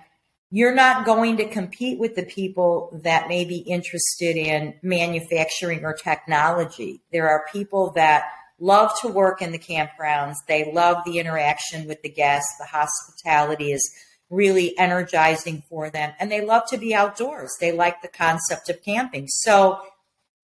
you're 0.51 0.73
not 0.73 1.05
going 1.05 1.37
to 1.37 1.47
compete 1.47 1.99
with 1.99 2.15
the 2.15 2.25
people 2.25 2.99
that 3.03 3.27
may 3.27 3.45
be 3.45 3.57
interested 3.57 4.35
in 4.35 4.73
manufacturing 4.81 5.85
or 5.85 5.93
technology. 5.93 7.01
There 7.11 7.29
are 7.29 7.45
people 7.51 7.91
that 7.91 8.23
love 8.59 8.91
to 9.01 9.07
work 9.07 9.43
in 9.43 9.51
the 9.51 9.59
campgrounds. 9.59 10.35
They 10.47 10.71
love 10.73 11.03
the 11.05 11.19
interaction 11.19 11.87
with 11.87 12.01
the 12.01 12.09
guests. 12.09 12.51
The 12.57 12.65
hospitality 12.65 13.71
is 13.71 13.87
really 14.29 14.77
energizing 14.77 15.63
for 15.69 15.89
them 15.89 16.13
and 16.19 16.31
they 16.31 16.45
love 16.45 16.63
to 16.69 16.77
be 16.77 16.93
outdoors. 16.93 17.55
They 17.59 17.71
like 17.71 18.01
the 18.01 18.07
concept 18.07 18.69
of 18.69 18.83
camping. 18.83 19.27
So 19.27 19.79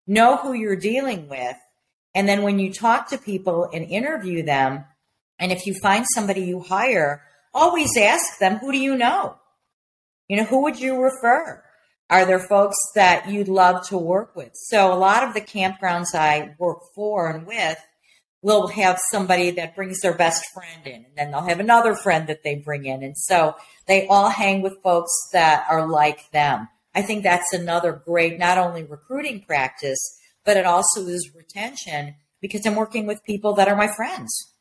know 0.08 0.38
who 0.38 0.54
you're 0.54 0.76
dealing 0.76 1.30
with. 1.30 1.56
And 2.16 2.28
then 2.28 2.44
when 2.44 2.60
you 2.60 2.72
talk 2.72 3.10
to 3.10 3.18
people 3.18 3.70
and 3.74 3.84
interview 3.86 4.44
them, 4.44 4.86
and 5.40 5.52
if 5.52 5.66
you 5.66 5.74
find 5.82 6.06
somebody 6.14 6.42
you 6.42 6.60
hire, 6.60 7.24
always 7.54 7.98
ask 7.98 8.40
them, 8.40 8.58
who 8.58 8.72
do 8.72 8.78
you 8.78 8.96
know? 8.96 9.38
You 10.28 10.38
know, 10.38 10.44
who 10.44 10.64
would 10.64 10.80
you 10.80 11.02
refer? 11.02 11.64
Are 12.10 12.26
there 12.26 12.40
folks 12.40 12.78
that 12.96 13.30
you'd 13.30 13.48
love 13.48 13.88
to 13.88 13.98
work 13.98 14.36
with? 14.36 14.52
So 14.54 14.94
a 14.94 14.96
lot 14.96 15.24
of 15.24 15.34
the 15.34 15.42
campgrounds 15.42 16.14
I 16.14 16.56
work 16.60 16.80
for 16.94 17.30
and 17.30 17.48
with 17.48 17.78
will 18.42 18.68
have 18.68 19.00
somebody 19.10 19.52
that 19.52 19.76
brings 19.76 20.02
their 20.02 20.14
best 20.14 20.44
friend 20.54 20.86
in, 20.86 21.06
and 21.06 21.16
then 21.16 21.32
they'll 21.32 21.48
have 21.48 21.62
another 21.62 21.96
friend 21.96 22.28
that 22.28 22.44
they 22.44 22.56
bring 22.56 22.86
in. 22.86 23.02
And 23.02 23.18
so 23.18 23.56
they 23.88 24.06
all 24.08 24.30
hang 24.30 24.62
with 24.62 24.84
folks 24.84 25.12
that 25.32 25.66
are 25.70 25.88
like 25.88 26.30
them. 26.32 26.68
I 26.96 27.02
think 27.02 27.24
that's 27.24 27.54
another 27.54 27.92
great, 28.06 28.38
not 28.38 28.58
only 28.58 28.84
recruiting 28.84 29.42
practice, 29.42 30.00
but 30.46 30.58
it 30.58 30.66
also 30.66 31.02
is 31.08 31.32
retention 31.36 32.16
because 32.42 32.66
I'm 32.66 32.76
working 32.76 33.08
with 33.08 33.24
people 33.24 33.54
that 33.56 33.68
are 33.68 33.76
my 33.76 33.88
friends. 33.96 34.54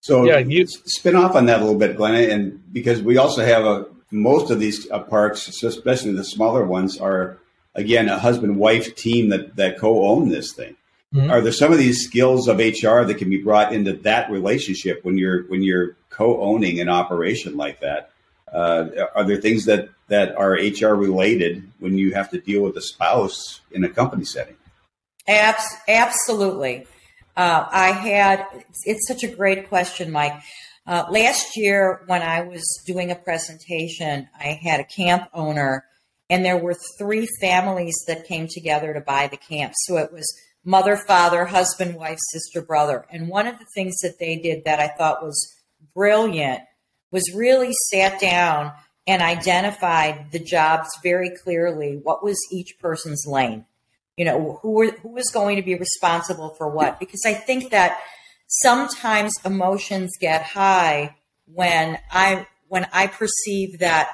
So 0.00 0.24
yeah, 0.24 0.38
you 0.38 0.66
spin 0.66 1.16
off 1.16 1.34
on 1.34 1.46
that 1.46 1.60
a 1.60 1.64
little 1.64 1.78
bit, 1.78 1.96
Glenna, 1.96 2.18
and 2.18 2.60
because 2.72 3.00
we 3.00 3.16
also 3.16 3.42
have 3.42 3.64
a 3.64 3.86
most 4.10 4.50
of 4.50 4.60
these 4.60 4.90
uh, 4.90 5.00
parks, 5.00 5.48
especially 5.62 6.12
the 6.12 6.24
smaller 6.24 6.64
ones, 6.64 7.00
are 7.00 7.38
again 7.74 8.08
a 8.08 8.18
husband 8.18 8.58
wife 8.58 8.94
team 8.96 9.30
that 9.30 9.56
that 9.56 9.78
co-own 9.78 10.28
this 10.28 10.52
thing. 10.52 10.76
Mm-hmm. 11.14 11.30
Are 11.30 11.40
there 11.40 11.52
some 11.52 11.72
of 11.72 11.78
these 11.78 12.04
skills 12.04 12.48
of 12.48 12.58
HR 12.58 13.04
that 13.04 13.16
can 13.18 13.30
be 13.30 13.42
brought 13.42 13.72
into 13.72 13.94
that 13.98 14.30
relationship 14.30 15.04
when 15.04 15.16
you're 15.16 15.44
when 15.44 15.62
you're 15.62 15.96
co-owning 16.10 16.80
an 16.80 16.90
operation 16.90 17.56
like 17.56 17.80
that? 17.80 18.10
Uh, 18.52 18.88
are 19.14 19.24
there 19.24 19.40
things 19.40 19.64
that 19.64 19.88
that 20.08 20.36
are 20.36 20.52
HR 20.52 20.94
related 20.94 21.70
when 21.78 21.96
you 21.98 22.14
have 22.14 22.30
to 22.30 22.40
deal 22.40 22.62
with 22.62 22.76
a 22.76 22.82
spouse 22.82 23.60
in 23.70 23.84
a 23.84 23.88
company 23.88 24.24
setting? 24.24 24.56
Abs- 25.26 25.76
absolutely. 25.88 26.86
Uh, 27.36 27.66
I 27.70 27.92
had 27.92 28.46
it's 28.84 29.08
such 29.08 29.24
a 29.24 29.34
great 29.34 29.68
question, 29.68 30.12
Mike. 30.12 30.40
Uh, 30.86 31.06
last 31.10 31.56
year, 31.56 32.02
when 32.06 32.22
I 32.22 32.42
was 32.42 32.62
doing 32.86 33.10
a 33.10 33.16
presentation, 33.16 34.28
I 34.38 34.60
had 34.62 34.80
a 34.80 34.84
camp 34.84 35.28
owner, 35.32 35.86
and 36.28 36.44
there 36.44 36.58
were 36.58 36.76
three 36.98 37.26
families 37.40 37.94
that 38.06 38.28
came 38.28 38.48
together 38.48 38.92
to 38.92 39.00
buy 39.00 39.28
the 39.28 39.38
camp. 39.38 39.72
So 39.86 39.96
it 39.96 40.12
was 40.12 40.30
mother, 40.64 40.96
father, 40.96 41.46
husband, 41.46 41.94
wife, 41.94 42.18
sister, 42.30 42.62
brother. 42.62 43.06
And 43.10 43.28
one 43.28 43.46
of 43.46 43.58
the 43.58 43.66
things 43.74 43.96
that 44.02 44.18
they 44.18 44.36
did 44.36 44.64
that 44.64 44.78
I 44.78 44.88
thought 44.88 45.22
was 45.22 45.54
brilliant 45.94 46.60
was 47.10 47.32
really 47.34 47.72
sat 47.90 48.20
down 48.20 48.72
and 49.06 49.22
identified 49.22 50.32
the 50.32 50.38
jobs 50.38 50.88
very 51.02 51.30
clearly. 51.30 52.00
What 52.02 52.24
was 52.24 52.38
each 52.50 52.78
person's 52.78 53.26
lane? 53.26 53.66
You 54.16 54.24
know, 54.24 54.58
who 54.62 54.70
were, 54.72 54.90
who 55.02 55.08
was 55.10 55.30
going 55.32 55.56
to 55.56 55.62
be 55.62 55.74
responsible 55.74 56.50
for 56.50 56.68
what? 56.68 57.00
Because 57.00 57.22
I 57.26 57.34
think 57.34 57.70
that 57.70 58.00
sometimes 58.46 59.34
emotions 59.44 60.12
get 60.20 60.42
high 60.42 61.16
when 61.46 61.98
I 62.10 62.46
when 62.68 62.86
I 62.92 63.08
perceive 63.08 63.80
that 63.80 64.10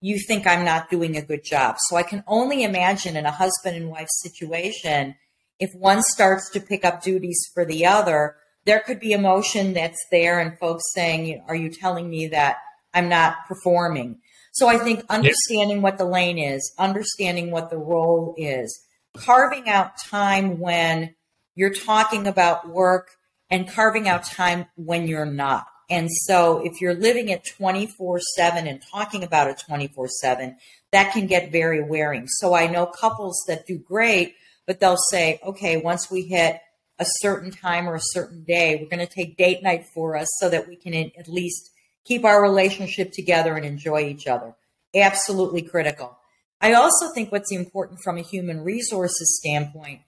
you 0.00 0.18
think 0.18 0.46
I'm 0.46 0.64
not 0.64 0.90
doing 0.90 1.16
a 1.16 1.22
good 1.22 1.44
job. 1.44 1.76
So 1.78 1.96
I 1.96 2.02
can 2.02 2.24
only 2.26 2.62
imagine 2.62 3.16
in 3.16 3.26
a 3.26 3.30
husband 3.30 3.76
and 3.76 3.90
wife 3.90 4.08
situation 4.22 5.16
if 5.58 5.70
one 5.74 6.02
starts 6.02 6.50
to 6.50 6.60
pick 6.60 6.84
up 6.84 7.02
duties 7.02 7.38
for 7.52 7.66
the 7.66 7.84
other, 7.84 8.36
there 8.64 8.80
could 8.80 8.98
be 8.98 9.12
emotion 9.12 9.74
that's 9.74 10.02
there 10.10 10.40
and 10.40 10.58
folks 10.58 10.84
saying, 10.94 11.44
Are 11.46 11.54
you 11.54 11.70
telling 11.70 12.08
me 12.08 12.28
that 12.28 12.56
I'm 12.94 13.08
not 13.08 13.46
performing? 13.46 14.20
So 14.52 14.68
I 14.68 14.78
think 14.78 15.04
understanding 15.08 15.82
what 15.82 15.98
the 15.98 16.04
lane 16.04 16.38
is, 16.38 16.72
understanding 16.78 17.50
what 17.50 17.70
the 17.70 17.78
role 17.78 18.34
is, 18.36 18.80
carving 19.16 19.68
out 19.68 19.92
time 19.98 20.58
when 20.58 21.14
you're 21.54 21.74
talking 21.74 22.26
about 22.26 22.68
work 22.68 23.10
and 23.48 23.68
carving 23.68 24.08
out 24.08 24.24
time 24.24 24.66
when 24.76 25.06
you're 25.06 25.26
not. 25.26 25.66
And 25.88 26.08
so 26.10 26.64
if 26.64 26.80
you're 26.80 26.94
living 26.94 27.28
it 27.28 27.44
24 27.56 28.20
7 28.36 28.66
and 28.66 28.82
talking 28.92 29.24
about 29.24 29.48
it 29.48 29.60
24 29.66 30.08
7, 30.08 30.56
that 30.92 31.12
can 31.12 31.26
get 31.26 31.50
very 31.50 31.82
wearing. 31.82 32.26
So 32.28 32.54
I 32.54 32.66
know 32.66 32.86
couples 32.86 33.42
that 33.48 33.66
do 33.66 33.78
great 33.78 34.34
but 34.70 34.78
they'll 34.78 34.96
say, 35.10 35.40
okay, 35.44 35.78
once 35.78 36.12
we 36.12 36.22
hit 36.22 36.60
a 37.00 37.04
certain 37.04 37.50
time 37.50 37.88
or 37.88 37.96
a 37.96 38.00
certain 38.00 38.44
day, 38.44 38.76
we're 38.76 38.88
going 38.88 39.04
to 39.04 39.12
take 39.12 39.36
date 39.36 39.64
night 39.64 39.84
for 39.92 40.16
us 40.16 40.28
so 40.38 40.48
that 40.48 40.68
we 40.68 40.76
can 40.76 40.94
at 40.94 41.26
least 41.26 41.70
keep 42.04 42.24
our 42.24 42.42
relationship 42.42 43.12
together 43.12 43.56
and 43.56 43.64
enjoy 43.64 44.02
each 44.02 44.26
other. 44.26 44.54
Absolutely 44.94 45.62
critical. 45.62 46.16
I 46.60 46.74
also 46.74 47.10
think 47.12 47.32
what's 47.32 47.52
important 47.52 48.00
from 48.04 48.18
a 48.18 48.22
human 48.22 48.62
resources 48.62 49.38
standpoint, 49.38 50.00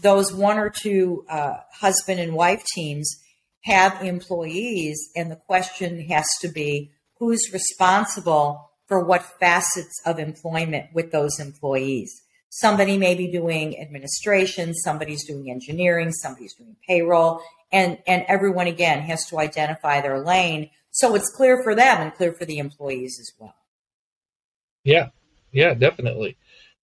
those 0.00 0.32
one 0.32 0.58
or 0.58 0.70
two 0.70 1.24
uh, 1.28 1.58
husband 1.72 2.20
and 2.20 2.34
wife 2.34 2.64
teams 2.74 3.22
have 3.64 4.02
employees, 4.02 5.10
and 5.14 5.30
the 5.30 5.36
question 5.36 6.00
has 6.08 6.26
to 6.40 6.48
be 6.48 6.92
who's 7.18 7.52
responsible 7.52 8.70
for 8.86 9.04
what 9.04 9.22
facets 9.38 10.00
of 10.06 10.18
employment 10.18 10.86
with 10.94 11.12
those 11.12 11.38
employees. 11.38 12.22
Somebody 12.48 12.96
may 12.96 13.14
be 13.14 13.30
doing 13.30 13.78
administration, 13.78 14.72
somebody's 14.72 15.26
doing 15.26 15.50
engineering, 15.50 16.12
somebody's 16.12 16.54
doing 16.54 16.76
payroll, 16.86 17.42
and 17.70 17.98
and 18.06 18.24
everyone 18.28 18.66
again 18.66 19.00
has 19.02 19.26
to 19.26 19.38
identify 19.38 20.00
their 20.00 20.20
lane 20.20 20.70
so 20.90 21.14
it's 21.14 21.30
clear 21.30 21.62
for 21.62 21.74
them 21.74 22.00
and 22.00 22.14
clear 22.14 22.32
for 22.32 22.44
the 22.44 22.58
employees 22.58 23.18
as 23.20 23.32
well. 23.38 23.54
Yeah, 24.84 25.08
yeah, 25.52 25.74
definitely. 25.74 26.36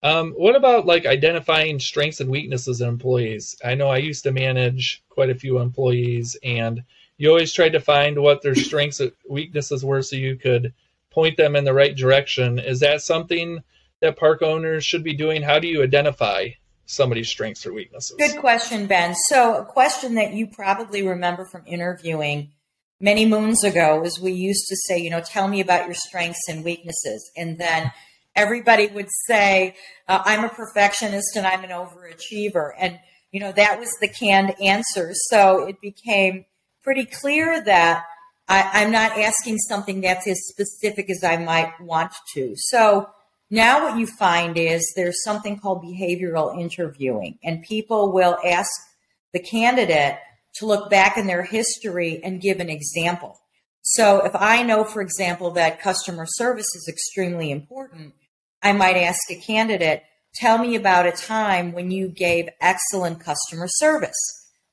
Um, 0.03 0.33
what 0.33 0.55
about 0.55 0.85
like 0.85 1.05
identifying 1.05 1.79
strengths 1.79 2.19
and 2.19 2.29
weaknesses 2.29 2.81
in 2.81 2.87
employees? 2.87 3.55
I 3.65 3.73
know 3.73 3.87
I 3.89 3.97
used 3.97 4.23
to 4.23 4.31
manage 4.31 5.03
quite 5.09 5.31
a 5.31 5.35
few 5.35 5.57
employees, 5.57 6.37
and 6.43 6.83
you 7.17 7.29
always 7.29 7.51
tried 7.51 7.73
to 7.73 7.79
find 7.79 8.19
what 8.19 8.41
their 8.41 8.55
strengths 8.55 8.99
and 8.99 9.11
weaknesses 9.27 9.83
were 9.83 10.03
so 10.03 10.15
you 10.15 10.35
could 10.35 10.73
point 11.09 11.37
them 11.37 11.55
in 11.55 11.63
the 11.63 11.73
right 11.73 11.95
direction. 11.95 12.59
Is 12.59 12.81
that 12.81 13.01
something 13.01 13.63
that 14.01 14.17
park 14.17 14.41
owners 14.43 14.85
should 14.85 15.03
be 15.03 15.13
doing? 15.13 15.41
How 15.41 15.57
do 15.57 15.67
you 15.67 15.81
identify 15.81 16.49
somebody's 16.85 17.29
strengths 17.29 17.65
or 17.65 17.73
weaknesses? 17.73 18.17
Good 18.19 18.37
question, 18.37 18.85
Ben. 18.85 19.15
So, 19.29 19.55
a 19.55 19.65
question 19.65 20.15
that 20.15 20.33
you 20.33 20.47
probably 20.47 21.07
remember 21.07 21.45
from 21.45 21.63
interviewing 21.65 22.51
many 22.99 23.25
moons 23.25 23.63
ago 23.63 24.03
is 24.03 24.19
we 24.19 24.31
used 24.31 24.67
to 24.67 24.75
say, 24.75 24.97
you 24.97 25.09
know, 25.09 25.21
tell 25.21 25.47
me 25.47 25.61
about 25.61 25.85
your 25.85 25.95
strengths 25.95 26.47
and 26.49 26.63
weaknesses. 26.63 27.29
And 27.35 27.57
then 27.57 27.91
everybody 28.35 28.87
would 28.87 29.09
say, 29.27 29.75
uh, 30.07 30.21
I'm 30.25 30.43
a 30.43 30.49
perfectionist 30.49 31.35
and 31.35 31.45
I'm 31.45 31.63
an 31.63 31.71
overachiever. 31.71 32.71
And, 32.77 32.99
you 33.31 33.39
know, 33.39 33.51
that 33.53 33.79
was 33.79 33.89
the 34.01 34.07
canned 34.07 34.59
answer. 34.61 35.11
So 35.13 35.67
it 35.67 35.81
became 35.81 36.45
pretty 36.83 37.05
clear 37.05 37.63
that 37.63 38.05
I, 38.47 38.69
I'm 38.73 38.91
not 38.91 39.17
asking 39.17 39.57
something 39.57 40.01
that's 40.01 40.27
as 40.27 40.47
specific 40.47 41.09
as 41.09 41.23
I 41.23 41.37
might 41.37 41.79
want 41.81 42.13
to. 42.35 42.53
So 42.55 43.09
now, 43.51 43.83
what 43.83 43.97
you 43.97 44.07
find 44.07 44.57
is 44.57 44.93
there's 44.95 45.23
something 45.23 45.59
called 45.59 45.83
behavioral 45.83 46.59
interviewing, 46.59 47.37
and 47.43 47.61
people 47.61 48.11
will 48.11 48.37
ask 48.43 48.69
the 49.33 49.39
candidate 49.39 50.17
to 50.55 50.65
look 50.65 50.89
back 50.89 51.17
in 51.17 51.27
their 51.27 51.43
history 51.43 52.21
and 52.23 52.41
give 52.41 52.59
an 52.59 52.69
example. 52.69 53.39
So 53.81 54.25
if 54.25 54.35
I 54.35 54.63
know, 54.63 54.83
for 54.83 55.01
example, 55.01 55.51
that 55.51 55.81
customer 55.81 56.25
service 56.27 56.73
is 56.75 56.87
extremely 56.87 57.51
important, 57.51 58.13
I 58.63 58.73
might 58.73 58.97
ask 58.97 59.19
a 59.29 59.35
candidate, 59.35 60.03
tell 60.33 60.57
me 60.57 60.75
about 60.75 61.05
a 61.05 61.11
time 61.11 61.71
when 61.71 61.91
you 61.91 62.07
gave 62.07 62.49
excellent 62.59 63.19
customer 63.19 63.67
service. 63.67 64.15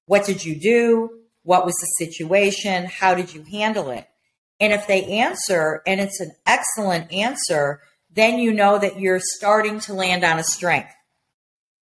What 0.06 0.24
did 0.24 0.44
you 0.44 0.58
do? 0.58 1.10
What 1.42 1.66
was 1.66 1.74
the 1.74 2.06
situation? 2.06 2.86
How 2.86 3.14
did 3.14 3.34
you 3.34 3.42
handle 3.42 3.90
it? 3.90 4.06
And 4.60 4.72
if 4.72 4.86
they 4.86 5.04
answer 5.04 5.82
and 5.86 6.00
it's 6.00 6.20
an 6.20 6.32
excellent 6.46 7.12
answer, 7.12 7.80
then 8.10 8.38
you 8.38 8.52
know 8.52 8.78
that 8.78 9.00
you're 9.00 9.20
starting 9.20 9.80
to 9.80 9.94
land 9.94 10.24
on 10.24 10.38
a 10.38 10.44
strength. 10.44 10.92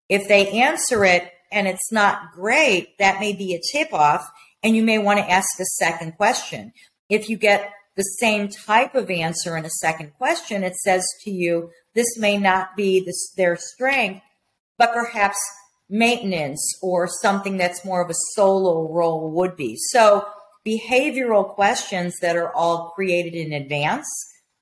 If 0.08 0.26
they 0.28 0.48
answer 0.50 1.04
it 1.04 1.30
and 1.50 1.66
it's 1.66 1.92
not 1.92 2.32
great, 2.32 2.98
that 2.98 3.20
may 3.20 3.32
be 3.32 3.54
a 3.54 3.60
tip 3.72 3.92
off 3.92 4.30
and 4.62 4.76
you 4.76 4.82
may 4.82 4.98
want 4.98 5.18
to 5.18 5.30
ask 5.30 5.48
a 5.58 5.64
second 5.64 6.12
question. 6.16 6.72
If 7.08 7.28
you 7.28 7.36
get 7.36 7.72
the 7.96 8.02
same 8.02 8.48
type 8.48 8.94
of 8.94 9.10
answer 9.10 9.56
in 9.56 9.64
a 9.64 9.70
second 9.70 10.12
question, 10.16 10.62
it 10.62 10.76
says 10.76 11.04
to 11.24 11.30
you, 11.30 11.70
this 11.94 12.18
may 12.18 12.36
not 12.36 12.76
be 12.76 13.04
this, 13.04 13.32
their 13.36 13.56
strength, 13.56 14.22
but 14.78 14.92
perhaps 14.92 15.38
maintenance 15.88 16.62
or 16.82 17.08
something 17.08 17.56
that's 17.56 17.84
more 17.84 18.02
of 18.02 18.10
a 18.10 18.14
solo 18.34 18.92
role 18.92 19.30
would 19.32 19.56
be. 19.56 19.76
So 19.76 20.26
behavioral 20.66 21.48
questions 21.48 22.16
that 22.20 22.36
are 22.36 22.54
all 22.54 22.90
created 22.94 23.34
in 23.34 23.52
advance 23.52 24.06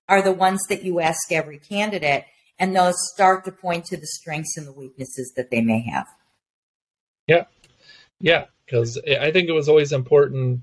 are 0.09 0.23
the 0.23 0.33
ones 0.33 0.61
that 0.69 0.85
you 0.85 1.01
ask 1.01 1.31
every 1.31 1.59
candidate, 1.59 2.25
and 2.59 2.75
those 2.75 2.95
start 3.13 3.45
to 3.45 3.53
point 3.53 3.85
to 3.87 3.97
the 3.97 4.07
strengths 4.07 4.57
and 4.57 4.67
the 4.67 4.73
weaknesses 4.73 5.33
that 5.37 5.51
they 5.51 5.61
may 5.61 5.83
have. 5.83 6.07
Yeah, 7.29 7.45
yeah, 8.21 8.47
because 8.65 8.99
I 8.99 9.31
think 9.31 9.49
it 9.49 9.53
was 9.53 9.69
always 9.69 9.93
important 9.93 10.63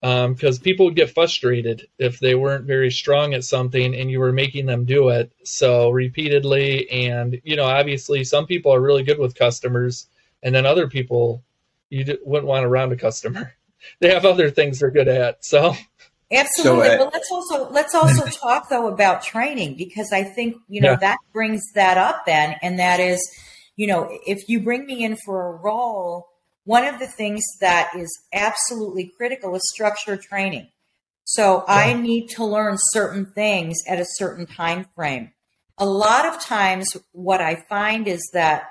because 0.00 0.58
um, 0.58 0.62
people 0.62 0.86
would 0.86 0.96
get 0.96 1.12
frustrated 1.12 1.88
if 1.98 2.20
they 2.20 2.34
weren't 2.34 2.66
very 2.66 2.90
strong 2.90 3.34
at 3.34 3.42
something 3.44 3.94
and 3.94 4.10
you 4.10 4.20
were 4.20 4.32
making 4.32 4.66
them 4.66 4.84
do 4.84 5.08
it 5.08 5.32
so 5.42 5.90
repeatedly. 5.90 6.88
And 6.90 7.40
you 7.44 7.56
know 7.56 7.64
obviously 7.64 8.24
some 8.24 8.46
people 8.46 8.72
are 8.72 8.80
really 8.80 9.02
good 9.02 9.18
with 9.18 9.34
customers 9.34 10.06
and 10.42 10.54
then 10.54 10.66
other 10.66 10.88
people 10.88 11.42
you 11.90 12.18
wouldn't 12.24 12.46
want 12.46 12.64
around 12.64 12.92
a 12.92 12.96
customer. 12.96 13.54
They 14.00 14.12
have 14.12 14.24
other 14.24 14.50
things 14.50 14.80
they're 14.80 14.90
good 14.90 15.06
at 15.06 15.44
so. 15.44 15.72
Absolutely. 16.32 16.88
So, 16.88 16.94
uh, 16.94 16.98
but 16.98 17.12
let's 17.14 17.30
also 17.30 17.70
let's 17.70 17.94
also 17.94 18.26
talk 18.40 18.68
though 18.68 18.88
about 18.88 19.22
training 19.22 19.76
because 19.76 20.12
i 20.12 20.24
think 20.24 20.56
you 20.68 20.80
know 20.80 20.90
yeah. 20.90 20.96
that 20.96 21.18
brings 21.32 21.62
that 21.74 21.96
up 21.96 22.26
then 22.26 22.56
and 22.60 22.80
that 22.80 22.98
is 22.98 23.20
you 23.78 23.86
know 23.86 24.06
if 24.26 24.46
you 24.50 24.60
bring 24.60 24.84
me 24.84 25.02
in 25.02 25.16
for 25.24 25.48
a 25.48 25.56
role 25.56 26.28
one 26.68 26.86
of 26.86 26.98
the 26.98 27.06
things 27.06 27.42
that 27.62 27.92
is 27.96 28.14
absolutely 28.30 29.10
critical 29.16 29.54
is 29.54 29.62
structured 29.72 30.20
training. 30.20 30.68
So 31.24 31.64
yeah. 31.66 31.74
I 31.74 31.92
need 31.94 32.28
to 32.32 32.44
learn 32.44 32.76
certain 32.92 33.24
things 33.24 33.78
at 33.88 33.98
a 33.98 34.04
certain 34.06 34.44
time 34.44 34.84
frame. 34.94 35.32
A 35.78 35.86
lot 35.86 36.26
of 36.26 36.44
times 36.44 36.94
what 37.12 37.40
I 37.40 37.64
find 37.70 38.06
is 38.06 38.20
that 38.34 38.68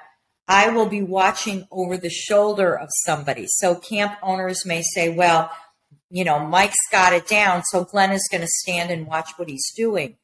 I 0.47 0.69
will 0.69 0.85
be 0.85 1.01
watching 1.01 1.67
over 1.71 1.97
the 1.97 2.11
shoulder 2.11 2.77
of 2.77 2.89
somebody. 3.03 3.47
So 3.47 3.73
camp 3.73 4.13
owners 4.21 4.63
may 4.63 4.83
say, 4.83 5.09
well, 5.09 5.49
you 6.11 6.23
know, 6.23 6.37
Mike's 6.37 6.75
got 6.91 7.13
it 7.13 7.27
down, 7.27 7.63
so 7.63 7.83
Glenn 7.83 8.11
is 8.11 8.27
going 8.29 8.41
to 8.41 8.47
stand 8.47 8.91
and 8.91 9.07
watch 9.07 9.31
what 9.37 9.49
he's 9.49 9.73
doing. 9.75 10.17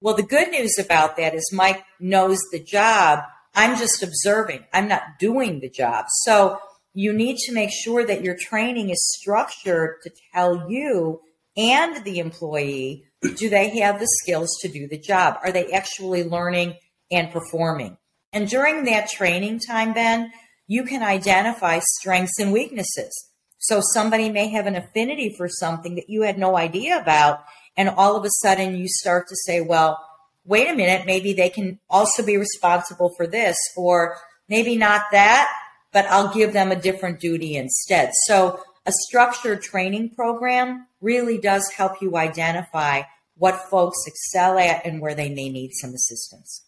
Well, 0.00 0.16
the 0.16 0.24
good 0.24 0.50
news 0.50 0.76
about 0.76 1.16
that 1.18 1.36
is 1.36 1.52
Mike 1.52 1.84
knows 2.00 2.40
the 2.50 2.58
job. 2.58 3.20
I'm 3.54 3.76
just 3.76 4.02
observing. 4.02 4.64
I'm 4.72 4.88
not 4.88 5.18
doing 5.18 5.60
the 5.60 5.68
job. 5.68 6.06
So 6.24 6.58
you 6.94 7.12
need 7.12 7.36
to 7.38 7.52
make 7.52 7.70
sure 7.70 8.04
that 8.04 8.22
your 8.22 8.36
training 8.38 8.90
is 8.90 9.16
structured 9.18 9.96
to 10.02 10.10
tell 10.34 10.70
you 10.70 11.20
and 11.56 12.04
the 12.04 12.18
employee 12.18 13.04
do 13.36 13.48
they 13.48 13.78
have 13.78 14.00
the 14.00 14.08
skills 14.22 14.50
to 14.60 14.68
do 14.68 14.88
the 14.88 14.98
job? 14.98 15.36
Are 15.44 15.52
they 15.52 15.70
actually 15.70 16.24
learning 16.24 16.74
and 17.10 17.30
performing? 17.30 17.96
And 18.32 18.48
during 18.48 18.84
that 18.84 19.10
training 19.10 19.60
time, 19.60 19.92
Ben, 19.92 20.32
you 20.66 20.84
can 20.84 21.02
identify 21.02 21.80
strengths 21.80 22.38
and 22.38 22.52
weaknesses. 22.52 23.28
So 23.58 23.80
somebody 23.92 24.28
may 24.30 24.48
have 24.48 24.66
an 24.66 24.74
affinity 24.74 25.34
for 25.36 25.48
something 25.48 25.94
that 25.94 26.08
you 26.08 26.22
had 26.22 26.38
no 26.38 26.56
idea 26.56 26.98
about. 26.98 27.44
And 27.76 27.88
all 27.90 28.16
of 28.16 28.24
a 28.24 28.30
sudden 28.40 28.76
you 28.76 28.88
start 28.88 29.28
to 29.28 29.36
say, 29.36 29.60
well, 29.60 30.04
wait 30.44 30.68
a 30.68 30.74
minute, 30.74 31.06
maybe 31.06 31.32
they 31.32 31.48
can 31.48 31.78
also 31.88 32.24
be 32.24 32.36
responsible 32.36 33.12
for 33.16 33.26
this, 33.26 33.56
or 33.76 34.16
maybe 34.48 34.76
not 34.76 35.02
that, 35.12 35.48
but 35.92 36.06
I'll 36.06 36.32
give 36.32 36.52
them 36.52 36.72
a 36.72 36.76
different 36.76 37.20
duty 37.20 37.56
instead. 37.56 38.10
So 38.26 38.60
a 38.86 38.92
structured 39.06 39.62
training 39.62 40.10
program 40.10 40.86
really 41.00 41.38
does 41.38 41.70
help 41.70 42.00
you 42.00 42.16
identify 42.16 43.02
what 43.36 43.68
folks 43.70 43.98
excel 44.06 44.58
at 44.58 44.84
and 44.84 45.00
where 45.00 45.14
they 45.14 45.28
may 45.28 45.48
need 45.48 45.70
some 45.74 45.94
assistance. 45.94 46.62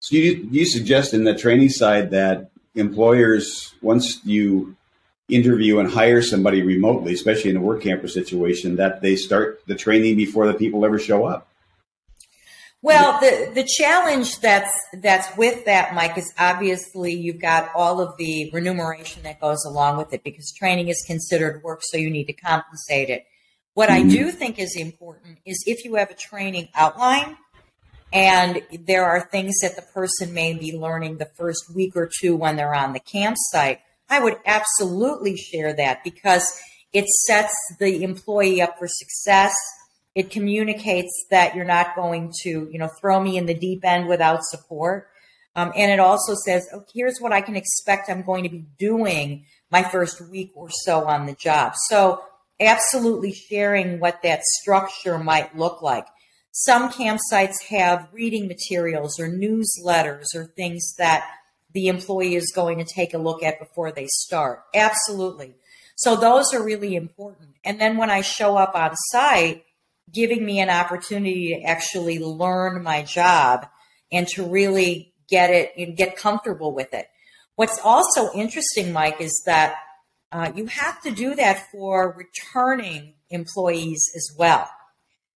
So 0.00 0.16
you, 0.16 0.48
you 0.50 0.66
suggest 0.66 1.14
in 1.14 1.24
the 1.24 1.34
training 1.34 1.70
side 1.70 2.10
that 2.10 2.50
employers, 2.74 3.74
once 3.82 4.24
you 4.24 4.76
interview 5.28 5.78
and 5.78 5.90
hire 5.90 6.22
somebody 6.22 6.62
remotely, 6.62 7.12
especially 7.12 7.50
in 7.50 7.56
a 7.56 7.60
work 7.60 7.82
camper 7.82 8.08
situation, 8.08 8.76
that 8.76 9.02
they 9.02 9.16
start 9.16 9.60
the 9.66 9.74
training 9.74 10.16
before 10.16 10.46
the 10.46 10.54
people 10.54 10.84
ever 10.84 10.98
show 10.98 11.24
up. 11.24 11.48
Well, 12.82 13.18
the 13.20 13.50
the 13.54 13.64
challenge 13.64 14.38
that's 14.40 14.70
that's 14.94 15.36
with 15.36 15.64
that, 15.64 15.94
Mike, 15.94 16.16
is 16.18 16.32
obviously 16.38 17.14
you've 17.14 17.40
got 17.40 17.70
all 17.74 18.00
of 18.00 18.16
the 18.16 18.50
remuneration 18.52 19.22
that 19.24 19.40
goes 19.40 19.64
along 19.64 19.96
with 19.96 20.12
it 20.12 20.22
because 20.22 20.52
training 20.52 20.88
is 20.88 21.02
considered 21.06 21.62
work, 21.62 21.80
so 21.82 21.96
you 21.96 22.10
need 22.10 22.26
to 22.26 22.32
compensate 22.32 23.08
it. 23.08 23.24
What 23.74 23.88
mm-hmm. 23.88 24.08
I 24.08 24.10
do 24.10 24.30
think 24.30 24.58
is 24.58 24.76
important 24.76 25.38
is 25.44 25.62
if 25.66 25.84
you 25.84 25.96
have 25.96 26.10
a 26.10 26.14
training 26.14 26.68
outline 26.74 27.36
and 28.12 28.62
there 28.86 29.04
are 29.04 29.20
things 29.20 29.58
that 29.62 29.76
the 29.76 29.82
person 29.82 30.32
may 30.32 30.54
be 30.54 30.76
learning 30.76 31.18
the 31.18 31.30
first 31.36 31.74
week 31.74 31.96
or 31.96 32.08
two 32.20 32.36
when 32.36 32.56
they're 32.56 32.74
on 32.74 32.92
the 32.92 33.00
campsite, 33.00 33.80
I 34.08 34.20
would 34.20 34.36
absolutely 34.46 35.36
share 35.36 35.74
that 35.74 36.04
because 36.04 36.58
it 36.92 37.06
sets 37.26 37.54
the 37.80 38.02
employee 38.04 38.62
up 38.62 38.78
for 38.78 38.86
success 38.88 39.54
it 40.16 40.30
communicates 40.30 41.26
that 41.30 41.54
you're 41.54 41.66
not 41.66 41.94
going 41.94 42.32
to, 42.42 42.70
you 42.72 42.78
know, 42.78 42.88
throw 42.98 43.20
me 43.20 43.36
in 43.36 43.44
the 43.44 43.54
deep 43.54 43.84
end 43.84 44.08
without 44.08 44.42
support. 44.42 45.08
Um, 45.54 45.72
and 45.76 45.92
it 45.92 46.00
also 46.00 46.34
says, 46.34 46.66
oh, 46.72 46.86
here's 46.92 47.18
what 47.18 47.32
I 47.32 47.42
can 47.42 47.54
expect 47.54 48.08
I'm 48.08 48.22
going 48.22 48.42
to 48.44 48.48
be 48.48 48.64
doing 48.78 49.44
my 49.70 49.82
first 49.82 50.22
week 50.22 50.52
or 50.54 50.70
so 50.70 51.04
on 51.04 51.26
the 51.26 51.34
job. 51.34 51.74
So 51.88 52.22
absolutely 52.58 53.34
sharing 53.34 54.00
what 54.00 54.22
that 54.22 54.42
structure 54.42 55.18
might 55.18 55.54
look 55.54 55.82
like. 55.82 56.06
Some 56.50 56.90
campsites 56.90 57.62
have 57.68 58.08
reading 58.10 58.48
materials 58.48 59.20
or 59.20 59.28
newsletters 59.28 60.34
or 60.34 60.46
things 60.46 60.94
that 60.96 61.28
the 61.74 61.88
employee 61.88 62.36
is 62.36 62.52
going 62.54 62.78
to 62.78 62.86
take 62.86 63.12
a 63.12 63.18
look 63.18 63.42
at 63.42 63.58
before 63.58 63.92
they 63.92 64.06
start. 64.08 64.62
Absolutely. 64.74 65.56
So 65.96 66.16
those 66.16 66.54
are 66.54 66.62
really 66.62 66.96
important. 66.96 67.50
And 67.66 67.78
then 67.78 67.98
when 67.98 68.08
I 68.08 68.22
show 68.22 68.56
up 68.56 68.74
on 68.74 68.96
site, 69.10 69.64
giving 70.12 70.44
me 70.44 70.60
an 70.60 70.70
opportunity 70.70 71.54
to 71.54 71.62
actually 71.62 72.18
learn 72.18 72.82
my 72.82 73.02
job 73.02 73.66
and 74.12 74.26
to 74.28 74.44
really 74.44 75.12
get 75.28 75.50
it 75.50 75.72
and 75.76 75.96
get 75.96 76.16
comfortable 76.16 76.72
with 76.72 76.94
it. 76.94 77.06
What's 77.56 77.80
also 77.82 78.30
interesting, 78.32 78.92
Mike, 78.92 79.20
is 79.20 79.42
that 79.46 79.76
uh, 80.30 80.52
you 80.54 80.66
have 80.66 81.00
to 81.02 81.10
do 81.10 81.34
that 81.34 81.66
for 81.72 82.14
returning 82.16 83.14
employees 83.30 84.10
as 84.14 84.30
well. 84.38 84.68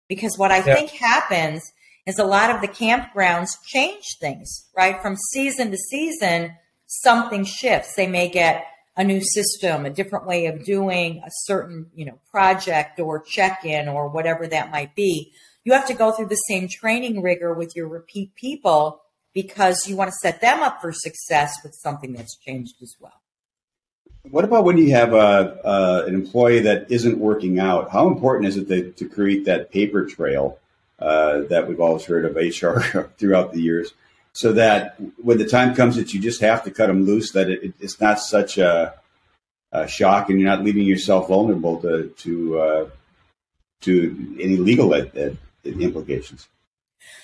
Because 0.08 0.36
what 0.36 0.50
I 0.50 0.58
yeah. 0.58 0.74
think 0.74 0.90
happens 0.90 1.72
is 2.06 2.18
a 2.18 2.24
lot 2.24 2.50
of 2.50 2.60
the 2.60 2.68
campgrounds 2.68 3.50
change 3.66 4.04
things, 4.20 4.68
right? 4.76 5.00
From 5.00 5.16
season 5.16 5.70
to 5.70 5.76
season, 5.76 6.52
something 6.86 7.44
shifts. 7.44 7.94
They 7.94 8.06
may 8.06 8.28
get 8.28 8.64
a 8.96 9.04
new 9.04 9.20
system, 9.22 9.86
a 9.86 9.90
different 9.90 10.26
way 10.26 10.46
of 10.46 10.64
doing 10.64 11.22
a 11.24 11.30
certain, 11.30 11.86
you 11.94 12.04
know, 12.04 12.18
project 12.30 12.98
or 13.00 13.22
check-in 13.22 13.88
or 13.88 14.08
whatever 14.08 14.46
that 14.46 14.70
might 14.70 14.94
be. 14.94 15.32
You 15.64 15.72
have 15.72 15.86
to 15.86 15.94
go 15.94 16.12
through 16.12 16.28
the 16.28 16.34
same 16.34 16.68
training 16.68 17.22
rigor 17.22 17.54
with 17.54 17.76
your 17.76 17.88
repeat 17.88 18.34
people 18.34 19.02
because 19.32 19.86
you 19.86 19.96
want 19.96 20.10
to 20.10 20.16
set 20.20 20.40
them 20.40 20.60
up 20.60 20.80
for 20.80 20.92
success 20.92 21.54
with 21.62 21.74
something 21.74 22.12
that's 22.12 22.36
changed 22.36 22.82
as 22.82 22.96
well. 22.98 23.20
What 24.22 24.44
about 24.44 24.64
when 24.64 24.76
you 24.76 24.90
have 24.90 25.14
a, 25.14 25.16
uh, 25.64 26.04
an 26.06 26.14
employee 26.14 26.60
that 26.60 26.90
isn't 26.90 27.18
working 27.18 27.58
out? 27.58 27.90
How 27.90 28.08
important 28.08 28.48
is 28.48 28.56
it 28.56 28.68
to, 28.68 28.90
to 28.92 29.08
create 29.08 29.46
that 29.46 29.70
paper 29.70 30.04
trail 30.04 30.58
uh, 30.98 31.42
that 31.48 31.66
we've 31.68 31.80
always 31.80 32.04
heard 32.04 32.26
of 32.26 32.36
HR 32.36 33.08
throughout 33.18 33.52
the 33.52 33.62
years? 33.62 33.94
So 34.32 34.52
that 34.52 34.96
when 35.22 35.38
the 35.38 35.46
time 35.46 35.74
comes 35.74 35.96
that 35.96 36.14
you 36.14 36.20
just 36.20 36.40
have 36.40 36.64
to 36.64 36.70
cut 36.70 36.86
them 36.86 37.04
loose, 37.04 37.32
that 37.32 37.50
it, 37.50 37.74
it's 37.80 38.00
not 38.00 38.20
such 38.20 38.58
a, 38.58 38.94
a, 39.72 39.88
shock, 39.88 40.30
and 40.30 40.40
you're 40.40 40.48
not 40.48 40.64
leaving 40.64 40.84
yourself 40.84 41.28
vulnerable 41.28 41.80
to 41.82 42.08
to 42.18 42.60
uh, 42.60 42.90
to 43.80 44.36
any 44.40 44.56
legal 44.56 44.94
ed, 44.94 45.10
ed 45.16 45.36
implications. 45.64 46.48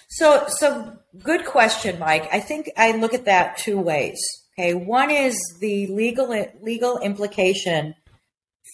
So, 0.08 0.44
so 0.48 0.96
good 1.22 1.44
question, 1.44 1.98
Mike. 1.98 2.28
I 2.32 2.40
think 2.40 2.70
I 2.76 2.92
look 2.92 3.14
at 3.14 3.24
that 3.24 3.58
two 3.58 3.78
ways. 3.78 4.18
Okay, 4.58 4.72
one 4.72 5.10
is 5.10 5.36
the 5.60 5.86
legal 5.88 6.28
legal 6.62 6.98
implication 6.98 7.94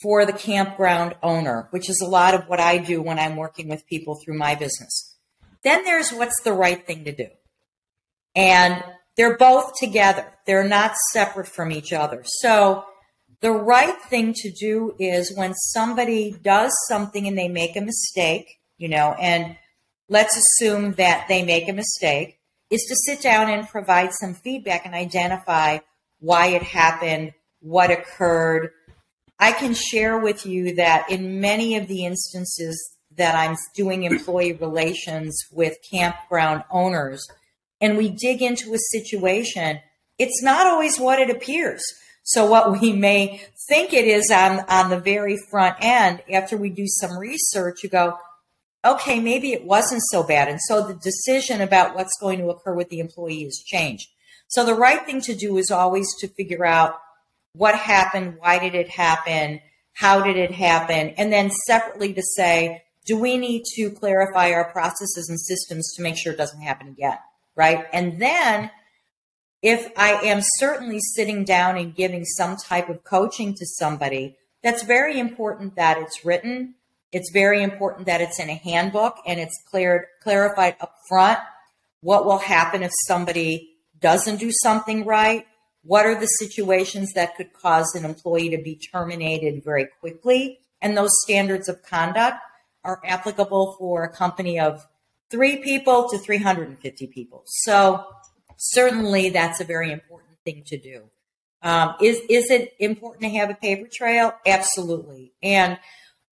for 0.03 0.25
the 0.25 0.33
campground 0.33 1.15
owner, 1.23 1.69
which 1.71 1.89
is 1.89 2.01
a 2.01 2.09
lot 2.09 2.35
of 2.35 2.49
what 2.49 2.61
I 2.61 2.79
do 2.79 3.03
when 3.03 3.19
I'm 3.19 3.37
working 3.37 3.69
with 3.69 3.87
people 3.87 4.19
through 4.25 4.39
my 4.39 4.55
business. 4.55 5.17
Then 5.63 5.85
there's 5.85 6.11
what's 6.11 6.41
the 6.43 6.53
right 6.53 6.85
thing 6.87 7.05
to 7.05 7.13
do. 7.13 7.29
And 8.35 8.83
they're 9.17 9.37
both 9.37 9.73
together. 9.79 10.27
They're 10.47 10.69
not 10.69 10.97
separate 11.13 11.49
from 11.49 11.71
each 11.71 11.93
other. 11.93 12.23
So 12.25 12.85
the 13.41 13.53
right 13.53 14.01
thing 14.03 14.33
to 14.35 14.51
do 14.51 14.95
is 14.99 15.37
when 15.37 15.55
somebody 15.55 16.33
does 16.43 16.73
something 16.89 17.27
and 17.27 17.37
they 17.37 17.49
make 17.49 17.77
a 17.77 17.81
mistake, 17.81 18.61
you 18.79 18.89
know, 18.89 19.15
and 19.21 19.57
let's 20.09 20.37
assume 20.37 20.93
that 20.93 21.27
they 21.29 21.45
make 21.45 21.69
a 21.69 21.73
mistake, 21.73 22.39
is 22.71 22.85
to 22.89 22.97
sit 22.97 23.21
down 23.21 23.51
and 23.51 23.69
provide 23.69 24.13
some 24.13 24.35
feedback 24.35 24.87
and 24.87 24.95
identify 24.95 25.79
why 26.21 26.49
it 26.49 26.63
happened, 26.63 27.33
what 27.61 27.91
occurred. 27.91 28.71
I 29.39 29.53
can 29.53 29.75
share 29.75 30.19
with 30.19 30.47
you 30.47 30.77
that 30.77 31.11
in 31.11 31.41
many 31.41 31.77
of 31.77 31.89
the 31.89 32.07
instances 32.07 32.97
that 33.17 33.35
I'm 33.35 33.57
doing 33.75 34.05
employee 34.05 34.53
relations 34.53 35.37
with 35.53 35.77
campground 35.91 36.65
owners, 36.71 37.27
and 37.83 37.99
we 37.99 38.09
dig 38.09 38.41
into 38.41 38.73
a 38.73 38.79
situation, 38.79 39.81
it's 40.19 40.43
not 40.43 40.67
always 40.67 40.99
what 40.99 41.19
it 41.19 41.29
appears. 41.29 41.83
So 42.23 42.47
what 42.47 42.81
we 42.81 42.93
may 42.93 43.43
think 43.69 43.93
it 43.93 44.07
is 44.07 44.31
on, 44.31 44.61
on 44.69 44.89
the 44.89 45.01
very 45.01 45.37
front 45.51 45.77
end, 45.81 46.23
after 46.33 46.57
we 46.57 46.71
do 46.71 46.87
some 46.87 47.19
research, 47.19 47.83
you 47.83 47.89
go, 47.89 48.17
okay, 48.85 49.19
maybe 49.19 49.53
it 49.53 49.65
wasn't 49.65 50.03
so 50.11 50.23
bad. 50.23 50.49
And 50.49 50.61
so 50.61 50.87
the 50.87 50.95
decision 50.95 51.61
about 51.61 51.97
what's 51.97 52.17
going 52.21 52.39
to 52.39 52.51
occur 52.51 52.75
with 52.75 52.89
the 52.89 53.01
employee 53.01 53.45
has 53.45 53.61
changed. 53.67 54.09
So 54.47 54.65
the 54.65 54.75
right 54.75 55.05
thing 55.05 55.21
to 55.23 55.35
do 55.35 55.57
is 55.59 55.71
always 55.71 56.07
to 56.21 56.29
figure 56.29 56.65
out 56.65 57.01
what 57.55 57.75
happened, 57.75 58.37
why 58.39 58.59
did 58.59 58.75
it 58.75 58.89
happen, 58.89 59.61
how 59.95 60.23
did 60.23 60.37
it 60.37 60.53
happen, 60.53 61.11
and 61.11 61.33
then 61.33 61.51
separately 61.67 62.15
to 62.15 62.23
say, 62.23 62.85
do 63.05 63.19
we 63.19 63.37
need 63.37 63.65
to 63.75 63.91
clarify 63.91 64.53
our 64.53 64.71
processes 64.71 65.29
and 65.29 65.41
systems 65.41 65.93
to 65.97 66.03
make 66.03 66.17
sure 66.17 66.33
it 66.33 66.39
doesn't 66.39 66.63
happen 66.63 66.89
again? 66.89 67.19
Right. 67.55 67.87
And 67.93 68.21
then 68.21 68.71
if 69.61 69.93
I 69.97 70.13
am 70.25 70.41
certainly 70.59 70.99
sitting 71.15 71.45
down 71.45 71.77
and 71.77 71.95
giving 71.95 72.25
some 72.25 72.57
type 72.57 72.89
of 72.89 73.05
coaching 73.05 73.55
to 73.55 73.67
somebody, 73.67 74.37
that's 74.63 74.83
very 74.83 75.19
important 75.19 75.77
that 75.77 75.99
it's 75.99 76.25
written 76.25 76.75
it's 77.13 77.31
very 77.31 77.63
important 77.63 78.07
that 78.07 78.23
it's 78.23 78.41
in 78.41 78.49
a 78.49 78.55
handbook 78.55 79.19
and 79.27 79.39
it's 79.39 79.63
cleared, 79.71 80.07
clarified 80.23 80.77
up 80.81 80.95
front 81.09 81.39
what 82.01 82.25
will 82.25 82.39
happen 82.39 82.83
if 82.83 82.91
somebody 83.07 83.77
doesn't 84.01 84.41
do 84.41 84.51
something 84.51 85.05
right. 85.05 85.47
What 85.85 86.07
are 86.07 86.19
the 86.19 86.27
situations 86.27 87.13
that 87.13 87.37
could 87.37 87.53
cause 87.53 87.95
an 87.95 88.05
employee 88.05 88.49
to 88.51 88.59
be 88.59 88.77
terminated 88.77 89.63
very 89.63 89.87
quickly? 90.01 90.59
And 90.81 90.97
those 90.97 91.13
standards 91.23 91.69
of 91.69 91.83
conduct 91.83 92.39
are 92.83 93.01
applicable 93.05 93.77
for 93.79 94.03
a 94.03 94.09
company 94.09 94.59
of 94.59 94.85
three 95.33 95.57
people 95.57 96.09
to 96.11 96.19
350 96.19 97.07
people. 97.09 97.43
So 97.47 98.05
certainly 98.57 99.31
that's 99.31 99.61
a 99.61 99.65
very 99.65 99.91
important 99.91 100.39
thing 100.45 100.63
to 100.67 100.79
do. 100.79 101.03
Um, 101.63 101.95
is 102.01 102.21
is 102.29 102.51
it 102.51 102.75
important 102.79 103.23
to 103.23 103.31
have 103.31 103.51
a 103.51 103.55
paper 103.55 103.89
trail? 103.93 104.33
Absolutely. 104.47 105.33
And 105.43 105.79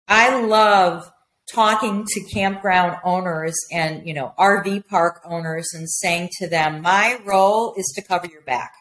I 0.09 0.41
love 0.41 1.11
talking 1.53 2.05
to 2.07 2.21
campground 2.33 2.97
owners 3.05 3.55
and, 3.73 4.07
you 4.07 4.15
know, 4.15 4.33
RV 4.39 4.87
park 4.87 5.21
owners 5.25 5.71
and 5.75 5.89
saying 5.89 6.31
to 6.39 6.49
them, 6.49 6.83
my 6.83 7.19
role 7.25 7.75
is 7.77 7.93
to 7.97 8.03
cover 8.03 8.27
your 8.27 8.43
back. 8.43 8.73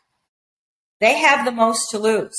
They 0.99 1.17
have 1.17 1.45
the 1.45 1.51
most 1.51 1.89
to 1.91 1.99
lose 1.99 2.37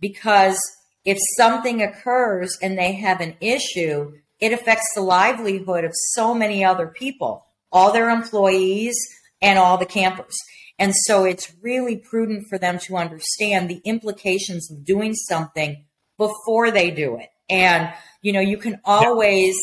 because 0.00 0.58
if 1.04 1.18
something 1.36 1.82
occurs 1.82 2.56
and 2.62 2.78
they 2.78 2.92
have 2.92 3.20
an 3.20 3.36
issue, 3.40 4.12
it 4.42 4.52
affects 4.52 4.92
the 4.94 5.00
livelihood 5.00 5.84
of 5.84 5.92
so 5.94 6.34
many 6.34 6.64
other 6.64 6.88
people, 6.88 7.46
all 7.70 7.92
their 7.92 8.10
employees 8.10 8.96
and 9.40 9.56
all 9.56 9.78
the 9.78 9.86
campers. 9.86 10.36
And 10.80 10.92
so 11.06 11.24
it's 11.24 11.52
really 11.62 11.96
prudent 11.96 12.46
for 12.50 12.58
them 12.58 12.80
to 12.80 12.96
understand 12.96 13.70
the 13.70 13.80
implications 13.84 14.68
of 14.68 14.84
doing 14.84 15.14
something 15.14 15.84
before 16.18 16.72
they 16.72 16.90
do 16.90 17.16
it. 17.18 17.28
And 17.48 17.94
you 18.20 18.32
know, 18.32 18.40
you 18.40 18.58
can 18.58 18.80
always 18.84 19.56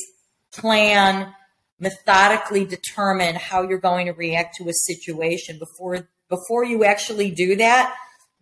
plan 0.54 1.34
methodically 1.80 2.65
determine 2.65 3.36
how 3.36 3.63
you're 3.68 3.80
going 3.80 4.06
to 4.06 4.13
react 4.13 4.56
to 4.56 4.70
a 4.70 4.74
situation 4.74 5.60
before 5.60 6.08
before 6.30 6.63
you 6.63 6.86
actually 6.86 7.32
do 7.32 7.58
that. 7.58 7.94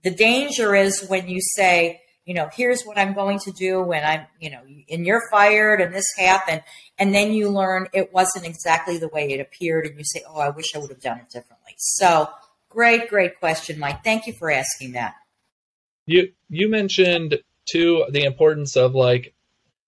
The 0.04 0.12
danger 0.12 0.76
is 0.76 1.08
when 1.08 1.28
you 1.28 1.40
say, 1.56 2.02
you 2.28 2.34
know, 2.34 2.50
here's 2.54 2.84
what 2.84 2.98
I'm 2.98 3.14
going 3.14 3.40
to 3.40 3.52
do 3.54 3.82
when 3.82 4.04
I'm, 4.04 4.26
you 4.42 4.50
know, 4.50 4.60
and 4.92 5.06
you're 5.06 5.24
fired 5.32 5.80
and 5.80 5.96
this 5.96 6.06
happened. 6.18 6.62
And 7.00 7.16
then 7.16 7.32
you 7.32 7.50
learn 7.50 7.88
it 7.94 8.14
wasn't 8.14 8.46
exactly 8.46 8.98
the 8.98 9.08
way 9.08 9.32
it 9.32 9.40
appeared. 9.40 9.86
And 9.86 9.98
you 9.98 10.04
say, 10.04 10.24
oh, 10.28 10.42
I 10.42 10.50
wish 10.50 10.76
I 10.76 10.80
would 10.80 10.90
have 10.90 11.00
done 11.00 11.20
it 11.20 11.30
differently. 11.30 11.74
So 11.78 12.30
great, 12.68 13.10
great 13.10 13.40
question, 13.40 13.80
Mike. 13.80 14.04
Thank 14.04 14.28
you 14.28 14.34
for 14.34 14.52
asking 14.52 14.92
that. 14.92 15.16
You, 16.06 16.34
you 16.50 16.68
mentioned 16.68 17.40
too, 17.66 18.04
the 18.12 18.26
importance 18.26 18.76
of 18.76 18.94
like 18.94 19.34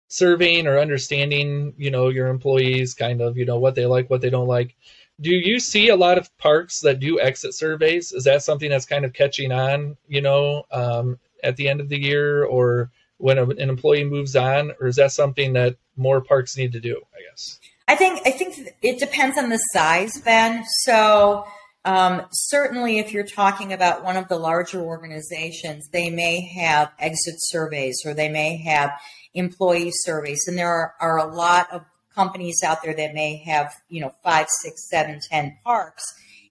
serving 0.07 0.65
or 0.65 0.79
understanding, 0.79 1.73
you 1.77 1.91
know, 1.91 2.07
your 2.07 2.27
employees, 2.27 2.93
kind 2.93 3.19
of, 3.19 3.35
you 3.35 3.43
know, 3.43 3.59
what 3.59 3.75
they 3.75 3.85
like, 3.85 4.09
what 4.09 4.21
they 4.21 4.29
don't 4.29 4.47
like. 4.47 4.77
Do 5.19 5.31
you 5.31 5.59
see 5.59 5.89
a 5.89 5.97
lot 5.97 6.17
of 6.17 6.35
parks 6.37 6.79
that 6.81 7.01
do 7.01 7.19
exit 7.19 7.53
surveys? 7.53 8.13
Is 8.13 8.23
that 8.23 8.43
something 8.43 8.69
that's 8.69 8.85
kind 8.85 9.03
of 9.03 9.11
catching 9.11 9.51
on, 9.51 9.97
you 10.07 10.21
know, 10.21 10.63
um, 10.71 11.19
at 11.43 11.55
the 11.55 11.69
end 11.69 11.81
of 11.81 11.89
the 11.89 11.99
year 11.99 12.43
or 12.43 12.91
when 13.17 13.37
a, 13.37 13.43
an 13.43 13.69
employee 13.69 14.05
moves 14.05 14.35
on, 14.35 14.71
or 14.79 14.87
is 14.87 14.95
that 14.95 15.11
something 15.11 15.53
that 15.53 15.75
more 15.97 16.21
parks 16.21 16.57
need 16.57 16.71
to 16.71 16.79
do? 16.79 17.01
I 17.13 17.29
guess. 17.29 17.59
I 17.87 17.95
think 17.95 18.21
I 18.25 18.31
think 18.31 18.69
it 18.81 18.99
depends 18.99 19.37
on 19.37 19.49
the 19.49 19.57
size, 19.73 20.19
Ben. 20.21 20.63
So 20.83 21.45
um, 21.85 22.23
certainly, 22.31 22.99
if 22.99 23.13
you're 23.13 23.25
talking 23.25 23.73
about 23.73 24.03
one 24.03 24.17
of 24.17 24.27
the 24.27 24.37
larger 24.37 24.79
organizations, 24.81 25.89
they 25.89 26.09
may 26.09 26.41
have 26.59 26.91
exit 26.99 27.35
surveys 27.37 28.01
or 28.05 28.13
they 28.13 28.29
may 28.29 28.57
have 28.57 28.91
employee 29.33 29.91
surveys. 29.91 30.43
And 30.47 30.57
there 30.57 30.69
are, 30.69 30.93
are 30.99 31.17
a 31.17 31.33
lot 31.33 31.67
of 31.71 31.83
companies 32.13 32.61
out 32.63 32.83
there 32.83 32.93
that 32.93 33.13
may 33.13 33.37
have, 33.45 33.73
you 33.87 34.01
know, 34.01 34.13
five, 34.23 34.47
six, 34.61 34.89
seven, 34.89 35.19
ten 35.31 35.57
parks. 35.63 36.03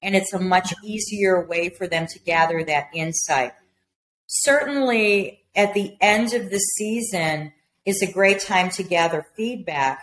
And 0.02 0.16
it's 0.16 0.32
a 0.32 0.38
much 0.38 0.72
easier 0.84 1.46
way 1.46 1.68
for 1.68 1.86
them 1.86 2.06
to 2.06 2.18
gather 2.20 2.64
that 2.64 2.86
insight. 2.94 3.52
Certainly, 4.28 5.40
at 5.56 5.74
the 5.74 5.96
end 6.00 6.34
of 6.34 6.50
the 6.50 6.58
season 6.58 7.52
is 7.84 8.02
a 8.02 8.12
great 8.12 8.40
time 8.40 8.70
to 8.70 8.82
gather 8.82 9.26
feedback. 9.34 10.00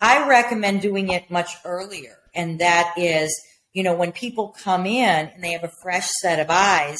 I 0.00 0.28
recommend 0.28 0.82
doing 0.82 1.10
it 1.10 1.30
much 1.30 1.50
earlier. 1.64 2.16
And 2.34 2.58
that 2.58 2.94
is, 2.96 3.32
you 3.72 3.84
know, 3.84 3.94
when 3.94 4.12
people 4.12 4.54
come 4.62 4.84
in 4.84 5.28
and 5.28 5.42
they 5.42 5.52
have 5.52 5.64
a 5.64 5.72
fresh 5.82 6.08
set 6.20 6.40
of 6.40 6.48
eyes, 6.50 6.98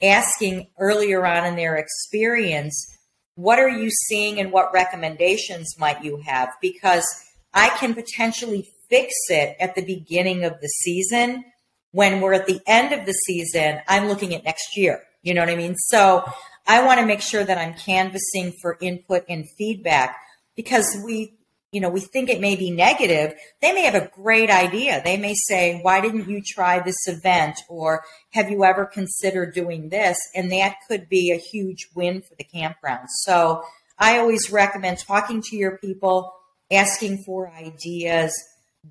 asking 0.00 0.68
earlier 0.78 1.26
on 1.26 1.44
in 1.44 1.56
their 1.56 1.76
experience, 1.76 2.96
what 3.34 3.58
are 3.58 3.68
you 3.68 3.90
seeing 3.90 4.38
and 4.38 4.52
what 4.52 4.72
recommendations 4.72 5.78
might 5.78 6.04
you 6.04 6.18
have? 6.24 6.50
Because 6.62 7.04
I 7.52 7.70
can 7.70 7.92
potentially 7.92 8.70
fix 8.88 9.12
it 9.28 9.56
at 9.58 9.74
the 9.74 9.84
beginning 9.84 10.44
of 10.44 10.60
the 10.60 10.68
season. 10.68 11.44
When 11.90 12.20
we're 12.20 12.34
at 12.34 12.46
the 12.46 12.60
end 12.68 12.92
of 12.92 13.04
the 13.04 13.12
season, 13.12 13.80
I'm 13.88 14.06
looking 14.06 14.32
at 14.34 14.44
next 14.44 14.76
year. 14.76 15.02
You 15.22 15.34
know 15.34 15.42
what 15.42 15.50
I 15.50 15.56
mean? 15.56 15.74
So 15.76 16.24
I 16.66 16.84
want 16.84 17.00
to 17.00 17.06
make 17.06 17.20
sure 17.20 17.44
that 17.44 17.58
I'm 17.58 17.74
canvassing 17.74 18.52
for 18.60 18.78
input 18.80 19.24
and 19.28 19.46
feedback 19.58 20.16
because 20.56 21.00
we 21.04 21.36
you 21.72 21.80
know, 21.80 21.88
we 21.88 22.00
think 22.00 22.28
it 22.28 22.40
may 22.40 22.56
be 22.56 22.70
negative, 22.70 23.34
they 23.62 23.72
may 23.72 23.82
have 23.82 23.94
a 23.94 24.10
great 24.14 24.50
idea. 24.50 25.00
They 25.04 25.16
may 25.16 25.34
say, 25.34 25.78
why 25.82 26.00
didn't 26.00 26.28
you 26.28 26.42
try 26.44 26.80
this 26.80 27.06
event? 27.06 27.60
Or 27.68 28.02
have 28.30 28.50
you 28.50 28.64
ever 28.64 28.84
considered 28.84 29.54
doing 29.54 29.88
this? 29.88 30.18
And 30.34 30.50
that 30.50 30.76
could 30.88 31.08
be 31.08 31.30
a 31.30 31.36
huge 31.36 31.88
win 31.94 32.22
for 32.22 32.34
the 32.36 32.44
campground. 32.44 33.06
So 33.22 33.62
I 33.98 34.18
always 34.18 34.50
recommend 34.50 34.98
talking 34.98 35.42
to 35.42 35.56
your 35.56 35.78
people, 35.78 36.32
asking 36.72 37.22
for 37.24 37.52
ideas 37.52 38.32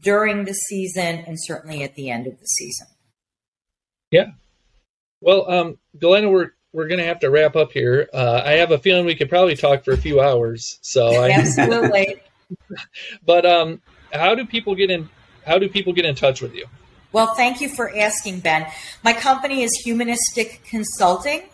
during 0.01 0.45
the 0.45 0.53
season 0.53 1.23
and 1.27 1.35
certainly 1.37 1.83
at 1.83 1.95
the 1.95 2.09
end 2.09 2.27
of 2.27 2.39
the 2.39 2.45
season. 2.45 2.87
Yeah. 4.09 4.31
Well, 5.21 5.49
um, 5.49 5.77
Glenna, 5.99 6.29
we're 6.29 6.51
we're 6.71 6.87
going 6.87 6.99
to 6.99 7.05
have 7.05 7.19
to 7.21 7.29
wrap 7.29 7.55
up 7.55 7.71
here. 7.71 8.07
Uh, 8.13 8.43
I 8.45 8.53
have 8.53 8.71
a 8.71 8.77
feeling 8.77 9.05
we 9.05 9.15
could 9.15 9.29
probably 9.29 9.55
talk 9.55 9.83
for 9.83 9.91
a 9.91 9.97
few 9.97 10.21
hours. 10.21 10.77
So 10.81 11.07
I, 11.07 11.31
absolutely. 11.39 12.21
but 13.25 13.45
um, 13.45 13.81
how 14.13 14.35
do 14.35 14.45
people 14.45 14.75
get 14.75 14.91
in? 14.91 15.09
How 15.45 15.57
do 15.57 15.67
people 15.67 15.93
get 15.93 16.05
in 16.05 16.15
touch 16.15 16.41
with 16.41 16.53
you? 16.53 16.65
Well, 17.11 17.33
thank 17.33 17.59
you 17.59 17.69
for 17.69 17.95
asking, 17.97 18.41
Ben. 18.41 18.67
My 19.03 19.13
company 19.13 19.63
is 19.63 19.71
Humanistic 19.83 20.61
Consulting, 20.63 21.49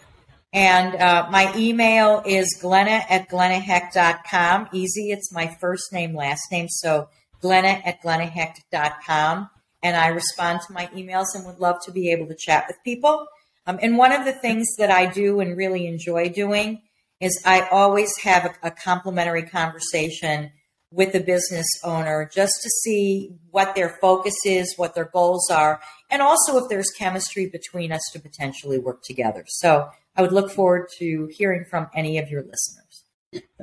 and 0.52 0.96
uh, 0.96 1.28
my 1.32 1.54
email 1.56 2.22
is 2.26 2.58
glenna 2.62 3.06
at 3.10 3.30
glennahecht.com. 3.30 4.70
Easy, 4.74 5.12
it's 5.12 5.32
my 5.32 5.56
first 5.62 5.94
name, 5.94 6.14
last 6.14 6.44
name. 6.52 6.68
So 6.68 7.08
glenna 7.40 7.82
at 7.86 8.02
glennahecht.com. 8.02 9.50
And 9.82 9.96
I 9.96 10.08
respond 10.08 10.62
to 10.68 10.74
my 10.74 10.88
emails 10.88 11.28
and 11.36 11.46
would 11.46 11.60
love 11.60 11.78
to 11.86 11.92
be 11.92 12.12
able 12.12 12.26
to 12.28 12.36
chat 12.36 12.66
with 12.68 12.78
people. 12.84 13.28
Um, 13.68 13.80
and 13.82 13.98
one 13.98 14.12
of 14.12 14.26
the 14.26 14.34
things 14.34 14.68
that 14.78 14.92
I 14.92 15.08
do 15.08 15.40
and 15.40 15.58
really 15.58 15.88
enjoy 15.88 16.30
doing 16.30 16.82
is 17.20 17.42
I 17.46 17.62
always 17.70 18.16
have 18.20 18.46
a, 18.46 18.68
a 18.68 18.72
complimentary 18.72 19.44
conversation 19.44 20.52
with 20.92 21.12
the 21.12 21.20
business 21.20 21.68
owner 21.84 22.30
just 22.34 22.62
to 22.62 22.70
see 22.70 23.36
what 23.52 23.76
their 23.76 23.90
focus 24.02 24.36
is, 24.46 24.76
what 24.78 24.96
their 24.96 25.06
goals 25.06 25.50
are, 25.50 25.82
and 26.10 26.22
also 26.22 26.58
if 26.58 26.70
there's 26.70 26.90
chemistry 26.92 27.48
between 27.48 27.92
us 27.92 28.02
to 28.14 28.20
potentially 28.20 28.78
work 28.78 29.02
together. 29.04 29.44
So 29.48 29.90
I 30.16 30.22
would 30.22 30.32
look 30.32 30.52
forward 30.52 30.88
to 31.00 31.30
hearing 31.32 31.66
from 31.70 31.90
any 31.94 32.18
of 32.18 32.30
your 32.30 32.42
listeners. 32.42 33.04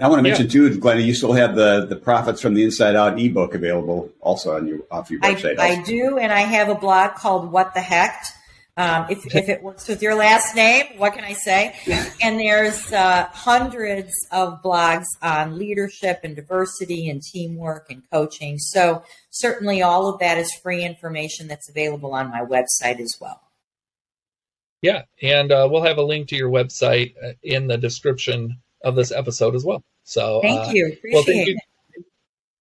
I 0.01 0.09
want 0.09 0.19
to 0.19 0.23
mention 0.23 0.47
yeah. 0.47 0.53
too, 0.53 0.79
Glenna, 0.79 1.01
you 1.01 1.15
still 1.15 1.33
have 1.33 1.55
the 1.55 1.87
the 1.87 1.97
profits 1.97 2.43
from 2.43 2.53
the 2.53 2.63
Inside 2.63 2.95
Out 2.95 3.19
ebook 3.19 3.55
available 3.55 4.11
also 4.21 4.55
on 4.55 4.67
your 4.67 4.81
off 4.91 5.11
your 5.11 5.21
website. 5.21 5.59
I, 5.59 5.77
I 5.77 5.83
do, 5.83 6.19
and 6.19 6.31
I 6.31 6.41
have 6.41 6.69
a 6.69 6.75
blog 6.75 7.15
called 7.15 7.51
What 7.51 7.73
the 7.73 7.81
Heck 7.81 8.23
um, 8.77 9.07
if, 9.11 9.27
if 9.35 9.49
it 9.51 9.63
works 9.63 9.87
with 9.87 10.01
your 10.01 10.15
last 10.15 10.55
name, 10.55 10.85
what 10.97 11.13
can 11.13 11.25
I 11.25 11.35
say? 11.35 11.75
And 12.23 12.41
there's 12.41 12.91
uh, 12.91 13.27
hundreds 13.31 14.13
of 14.31 14.63
blogs 14.63 15.05
on 15.21 15.59
leadership 15.59 16.21
and 16.25 16.35
diversity 16.35 17.11
and 17.11 17.23
teamwork 17.23 17.91
and 17.91 18.03
coaching. 18.11 18.59
So 18.59 19.03
certainly 19.31 19.83
all 19.83 20.09
of 20.09 20.21
that 20.21 20.39
is 20.39 20.51
free 20.63 20.85
information 20.85 21.49
that's 21.49 21.69
available 21.69 22.15
on 22.15 22.31
my 22.31 22.41
website 22.41 22.99
as 22.99 23.15
well. 23.21 23.43
Yeah, 24.81 25.03
and 25.21 25.53
uh, 25.53 25.69
we'll 25.71 25.85
have 25.85 25.99
a 25.99 26.03
link 26.03 26.29
to 26.29 26.37
your 26.37 26.51
website 26.51 27.15
uh, 27.23 27.35
in 27.43 27.69
the 27.69 27.79
description 27.79 28.59
of 28.83 28.97
this 28.97 29.13
episode 29.13 29.55
as 29.55 29.65
well. 29.65 29.85
So 30.05 30.41
thank 30.43 30.69
uh, 30.69 30.73
you. 30.73 30.87
Appreciate 30.87 31.15
well, 31.15 31.23
thank 31.25 31.49
you. 31.49 31.59
It. 31.95 32.05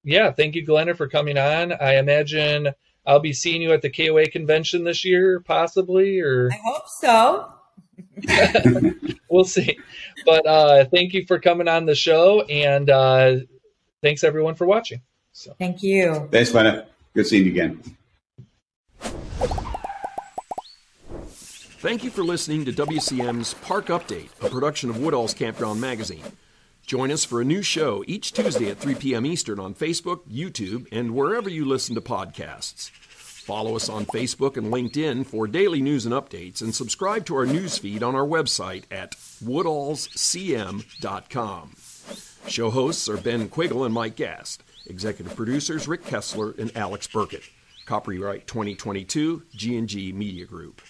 Yeah, 0.03 0.31
thank 0.31 0.55
you, 0.55 0.65
Glenna, 0.65 0.93
for 0.93 1.07
coming 1.07 1.37
on. 1.37 1.73
I 1.73 1.97
imagine 1.97 2.73
I'll 3.05 3.19
be 3.19 3.33
seeing 3.33 3.61
you 3.61 3.71
at 3.73 3.81
the 3.81 3.89
KOA 3.89 4.27
convention 4.27 4.83
this 4.83 5.03
year, 5.03 5.39
possibly, 5.39 6.19
or 6.19 6.49
I 6.51 6.59
hope 6.63 6.87
so. 6.87 7.53
we'll 9.29 9.43
see. 9.43 9.77
But 10.25 10.45
uh, 10.45 10.85
thank 10.85 11.13
you 11.13 11.25
for 11.25 11.39
coming 11.39 11.67
on 11.67 11.85
the 11.85 11.95
show, 11.95 12.41
and 12.43 12.89
uh, 12.89 13.37
thanks 14.01 14.23
everyone 14.23 14.55
for 14.55 14.67
watching. 14.67 15.01
So. 15.31 15.55
Thank 15.57 15.81
you. 15.81 16.27
Thanks, 16.31 16.53
Lena. 16.53 16.87
Good 17.13 17.27
seeing 17.27 17.45
you 17.45 17.51
again. 17.51 17.81
Thank 21.81 22.03
you 22.03 22.11
for 22.11 22.23
listening 22.23 22.63
to 22.65 22.71
WCM's 22.71 23.55
Park 23.55 23.87
Update, 23.87 24.29
a 24.39 24.49
production 24.49 24.91
of 24.91 24.99
Woodall's 24.99 25.33
Campground 25.33 25.81
Magazine. 25.81 26.23
Join 26.85 27.11
us 27.11 27.23
for 27.23 27.39
a 27.39 27.45
new 27.45 27.61
show 27.61 28.03
each 28.07 28.33
Tuesday 28.33 28.69
at 28.69 28.77
3 28.77 28.95
p.m. 28.95 29.25
Eastern 29.25 29.59
on 29.59 29.73
Facebook, 29.73 30.21
YouTube, 30.29 30.87
and 30.91 31.15
wherever 31.15 31.49
you 31.49 31.65
listen 31.65 31.95
to 31.95 32.01
podcasts. 32.01 32.89
Follow 32.89 33.75
us 33.75 33.89
on 33.89 34.05
Facebook 34.05 34.57
and 34.57 34.71
LinkedIn 34.71 35.25
for 35.25 35.47
daily 35.47 35.81
news 35.81 36.05
and 36.05 36.13
updates, 36.13 36.61
and 36.61 36.75
subscribe 36.75 37.25
to 37.25 37.35
our 37.35 37.45
news 37.45 37.77
feed 37.77 38.03
on 38.03 38.15
our 38.15 38.25
website 38.25 38.83
at 38.91 39.11
woodallscm.com. 39.43 41.71
Show 42.47 42.69
hosts 42.69 43.09
are 43.09 43.17
Ben 43.17 43.49
Quiggle 43.49 43.85
and 43.85 43.93
Mike 43.93 44.15
Gast. 44.15 44.63
Executive 44.87 45.35
producers 45.35 45.87
Rick 45.87 46.05
Kessler 46.05 46.53
and 46.57 46.75
Alex 46.75 47.07
Burkett. 47.07 47.43
Copyright 47.85 48.47
2022 48.47 49.43
G&G 49.55 50.11
Media 50.11 50.45
Group. 50.45 50.81